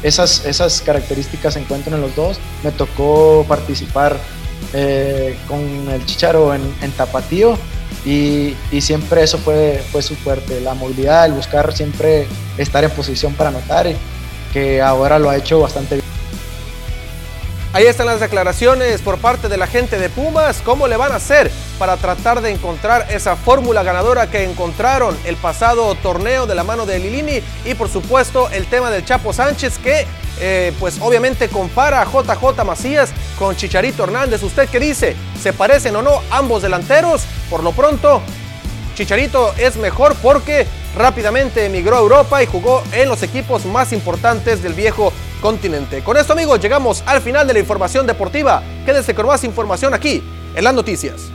[0.07, 2.39] esas, esas características se encuentran en los dos.
[2.63, 4.17] Me tocó participar
[4.73, 7.59] eh, con el Chicharo en, Tapatío
[8.05, 12.27] y, siempre eso fue, fue su fuerte, la movilidad, el buscar siempre
[12.57, 13.97] estar en posición para anotar, y
[14.53, 16.06] que ahora lo ha hecho bastante bien.
[17.77, 20.63] Ahí están las declaraciones por parte de la gente de Pumas.
[20.65, 25.37] ¿Cómo le van a hacer para tratar de encontrar esa fórmula ganadora que encontraron el
[25.37, 27.43] pasado torneo de la mano de Lilini?
[27.67, 30.07] Y por supuesto el tema del Chapo Sánchez que
[30.41, 34.43] eh, pues obviamente compara a JJ Macías con Chicharito Hernández.
[34.43, 35.15] ¿Usted qué dice?
[35.39, 37.25] ¿Se parecen o no ambos delanteros?
[37.51, 38.23] Por lo pronto,
[38.95, 40.67] Chicharito es mejor porque
[40.97, 45.13] rápidamente emigró a Europa y jugó en los equipos más importantes del viejo
[46.03, 48.65] Con esto amigos llegamos al final de la información deportiva.
[48.85, 50.21] Quédese con más información aquí
[50.57, 51.31] en las noticias.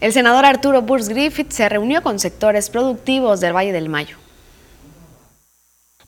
[0.00, 4.21] El senador Arturo Burs Griffith se reunió con sectores productivos del Valle del Mayo.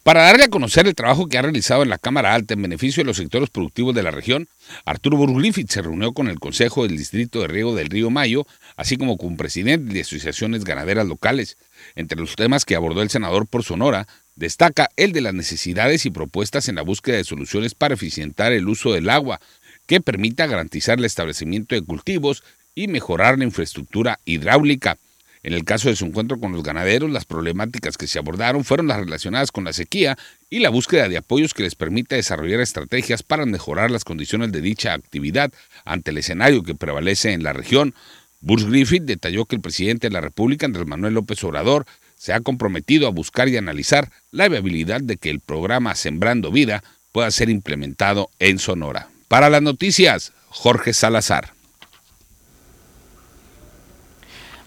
[0.05, 3.03] Para darle a conocer el trabajo que ha realizado en la Cámara Alta en beneficio
[3.03, 4.51] de los sectores productivos de la región,
[4.85, 8.99] Arturo Burgliffith se reunió con el Consejo del Distrito de Riego del Río Mayo, así
[8.99, 11.57] como con presidente de asociaciones ganaderas locales.
[11.95, 14.07] Entre los temas que abordó el senador por Sonora,
[14.37, 18.69] destaca el de las necesidades y propuestas en la búsqueda de soluciones para eficientar el
[18.69, 19.41] uso del agua,
[19.87, 22.45] que permita garantizar el establecimiento de cultivos
[22.75, 24.99] y mejorar la infraestructura hidráulica.
[25.45, 28.89] En el caso de su encuentro con los ganaderos, las problemáticas que se abordaron fueron
[28.89, 30.17] las relacionadas con la sequía
[30.49, 34.63] y la búsqueda de apoyos que les permita desarrollar estrategias para mejorar las condiciones de
[34.63, 35.53] dicha actividad
[35.85, 37.95] ante el escenario que prevalece en la región.
[38.41, 41.85] Bruce Griffith detalló que el presidente de la República, Andrés Manuel López Obrador,
[42.17, 46.83] se ha comprometido a buscar y analizar la viabilidad de que el programa Sembrando Vida
[47.13, 49.09] pueda ser implementado en Sonora.
[49.29, 51.54] Para las noticias, Jorge Salazar.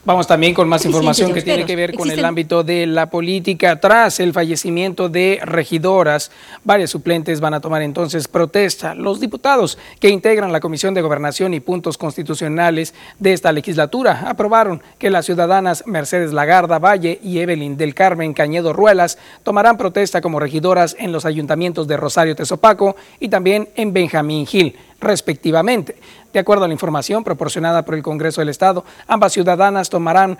[0.07, 3.77] Vamos también con más información que tiene que ver con el ámbito de la política.
[3.81, 6.31] Tras el fallecimiento de regidoras,
[6.63, 8.95] varios suplentes van a tomar entonces protesta.
[8.95, 14.81] Los diputados que integran la Comisión de Gobernación y Puntos Constitucionales de esta legislatura aprobaron
[14.97, 20.39] que las ciudadanas Mercedes Lagarda Valle y Evelyn del Carmen Cañedo Ruelas tomarán protesta como
[20.39, 25.95] regidoras en los ayuntamientos de Rosario Tezopaco y también en Benjamín Gil respectivamente.
[26.33, 30.37] De acuerdo a la información proporcionada por el Congreso del Estado, ambas ciudadanas tomarán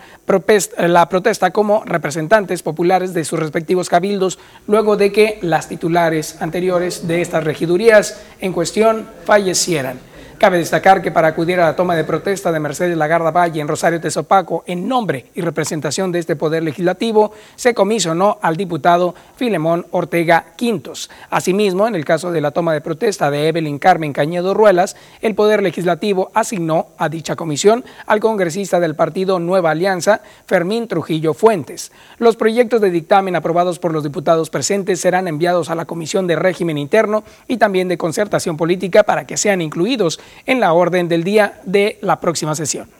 [0.78, 7.08] la protesta como representantes populares de sus respectivos cabildos luego de que las titulares anteriores
[7.08, 9.98] de estas regidurías en cuestión fallecieran.
[10.38, 13.66] Cabe destacar que para acudir a la toma de protesta de Mercedes Lagarda Valle en
[13.66, 19.86] Rosario Tezopaco, en nombre y representación de este Poder Legislativo, se comisionó al diputado Filemón
[19.90, 21.10] Ortega Quintos.
[21.28, 25.34] Asimismo, en el caso de la toma de protesta de Evelyn Carmen Cañedo Ruelas, el
[25.34, 31.90] Poder Legislativo asignó a dicha comisión al congresista del partido Nueva Alianza, Fermín Trujillo Fuentes.
[32.18, 36.36] Los proyectos de dictamen aprobados por los diputados presentes serán enviados a la Comisión de
[36.36, 41.24] Régimen Interno y también de Concertación Política para que sean incluidos en la orden del
[41.24, 42.97] día de la próxima sesión.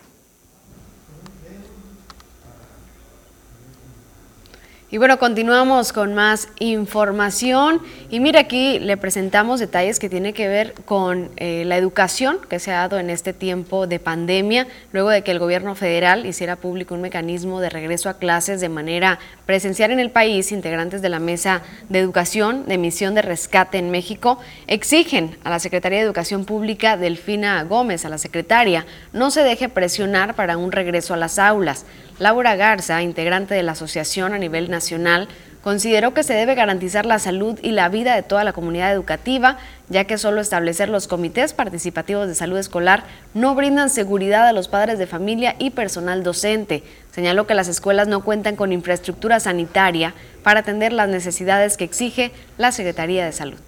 [4.91, 7.83] Y bueno, continuamos con más información.
[8.09, 12.59] Y mira, aquí le presentamos detalles que tienen que ver con eh, la educación que
[12.59, 16.57] se ha dado en este tiempo de pandemia, luego de que el gobierno federal hiciera
[16.57, 20.53] público un mecanismo de regreso a clases de manera presencial en el país.
[20.53, 21.61] Integrantes de la Mesa
[21.91, 24.39] de Educación de Misión de Rescate en México
[24.69, 29.69] exigen a la Secretaría de Educación Pública, Delfina Gómez, a la secretaria, no se deje
[29.69, 31.85] presionar para un regreso a las aulas.
[32.19, 35.29] Laura Garza, integrante de la asociación a nivel nacional,
[35.63, 39.59] consideró que se debe garantizar la salud y la vida de toda la comunidad educativa,
[39.89, 43.05] ya que solo establecer los comités participativos de salud escolar
[43.35, 46.83] no brindan seguridad a los padres de familia y personal docente.
[47.13, 52.33] Señaló que las escuelas no cuentan con infraestructura sanitaria para atender las necesidades que exige
[52.57, 53.59] la Secretaría de Salud.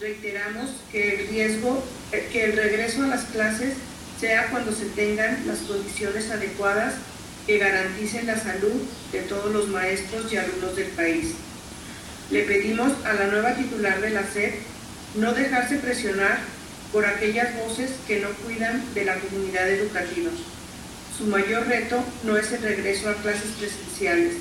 [0.00, 3.74] reiteramos que el riesgo, eh, que el regreso a las clases
[4.20, 6.94] sea cuando se tengan las condiciones adecuadas
[7.46, 11.32] que garanticen la salud de todos los maestros y alumnos del país.
[12.30, 14.54] Le pedimos a la nueva titular de la SED
[15.16, 16.38] no dejarse presionar
[16.92, 20.30] por aquellas voces que no cuidan de la comunidad educativa.
[21.16, 24.34] Su mayor reto no es el regreso a clases presenciales.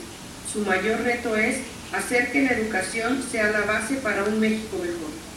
[0.52, 1.58] Su mayor reto es
[1.92, 5.29] hacer que la educación sea la base para un México mejor.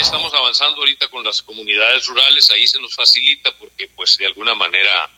[0.00, 4.54] Estamos avanzando ahorita con las comunidades rurales, ahí se nos facilita porque pues de alguna
[4.54, 5.10] manera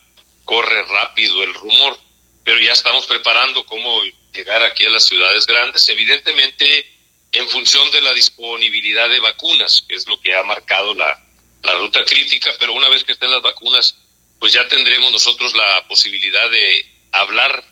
[0.45, 1.99] corre rápido el rumor,
[2.43, 4.01] pero ya estamos preparando cómo
[4.33, 6.85] llegar aquí a las ciudades grandes, evidentemente
[7.31, 11.23] en función de la disponibilidad de vacunas, que es lo que ha marcado la,
[11.63, 13.95] la ruta crítica, pero una vez que estén las vacunas,
[14.39, 17.63] pues ya tendremos nosotros la posibilidad de hablar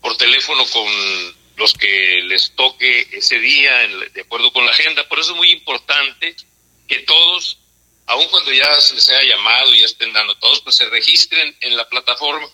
[0.00, 0.86] por teléfono con
[1.56, 5.06] los que les toque ese día de acuerdo con la agenda.
[5.08, 6.34] Por eso es muy importante
[6.88, 7.58] que todos,
[8.06, 11.76] aun cuando ya se les haya llamado y estén dando todos, pues se registren en
[11.76, 12.48] la plataforma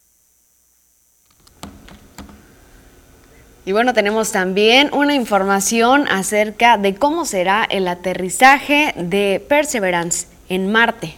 [3.67, 10.71] Y bueno, tenemos también una información acerca de cómo será el aterrizaje de Perseverance en
[10.71, 11.15] Marte.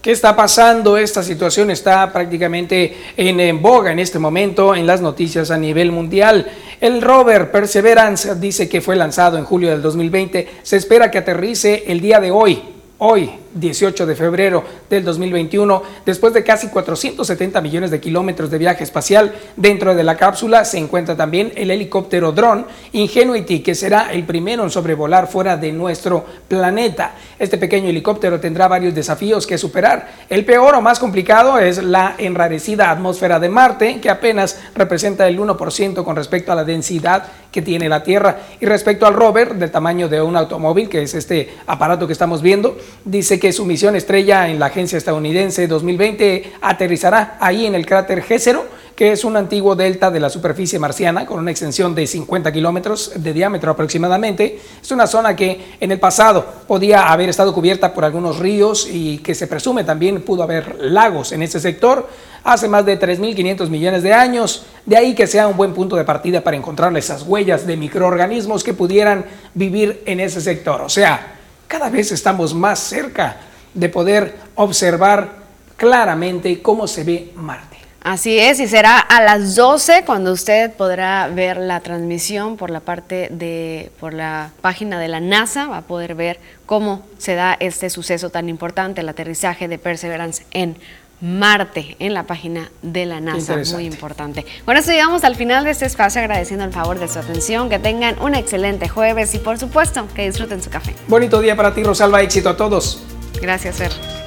[0.00, 0.96] ¿Qué está pasando?
[0.96, 6.46] Esta situación está prácticamente en, boga en este momento en las noticias a nivel mundial.
[6.80, 10.48] El rover Perseverance dice que fue lanzado en julio del 2020.
[10.62, 12.62] Se espera que aterrice el día de hoy.
[12.98, 18.84] Hoy, 18 de febrero del 2021, después de casi 470 millones de kilómetros de viaje
[18.84, 24.24] espacial, dentro de la cápsula se encuentra también el helicóptero dron Ingenuity, que será el
[24.24, 27.14] primero en sobrevolar fuera de nuestro planeta.
[27.38, 30.08] Este pequeño helicóptero tendrá varios desafíos que superar.
[30.28, 35.38] El peor o más complicado es la enrarecida atmósfera de Marte, que apenas representa el
[35.38, 38.38] 1% con respecto a la densidad que tiene la Tierra.
[38.60, 42.42] Y respecto al rover, del tamaño de un automóvil, que es este aparato que estamos
[42.42, 47.84] viendo, dice que su misión estrella en la agencia estadounidense 2020 aterrizará ahí en el
[47.84, 48.62] cráter G0,
[48.94, 53.12] que es un antiguo delta de la superficie marciana con una extensión de 50 kilómetros
[53.16, 54.60] de diámetro aproximadamente.
[54.82, 59.18] Es una zona que en el pasado podía haber estado cubierta por algunos ríos y
[59.18, 62.06] que se presume también pudo haber lagos en ese sector
[62.44, 64.64] hace más de 3.500 millones de años.
[64.84, 68.62] De ahí que sea un buen punto de partida para encontrar esas huellas de microorganismos
[68.62, 70.82] que pudieran vivir en ese sector.
[70.82, 71.39] O sea,
[71.70, 73.36] cada vez estamos más cerca
[73.72, 75.36] de poder observar
[75.76, 77.76] claramente cómo se ve Marte.
[78.02, 82.80] Así es, y será a las 12 cuando usted podrá ver la transmisión por la
[82.80, 87.56] parte de, por la página de la NASA, va a poder ver cómo se da
[87.60, 90.76] este suceso tan importante, el aterrizaje de Perseverance en
[91.20, 93.58] Marte en la página de la NASA.
[93.72, 94.46] Muy importante.
[94.64, 97.68] Bueno, esto llegamos al final de este espacio agradeciendo el favor de su atención.
[97.68, 100.94] Que tengan un excelente jueves y por supuesto que disfruten su café.
[101.08, 102.22] Bonito día para ti, Rosalba.
[102.22, 103.02] Éxito a todos.
[103.40, 104.19] Gracias, Ser.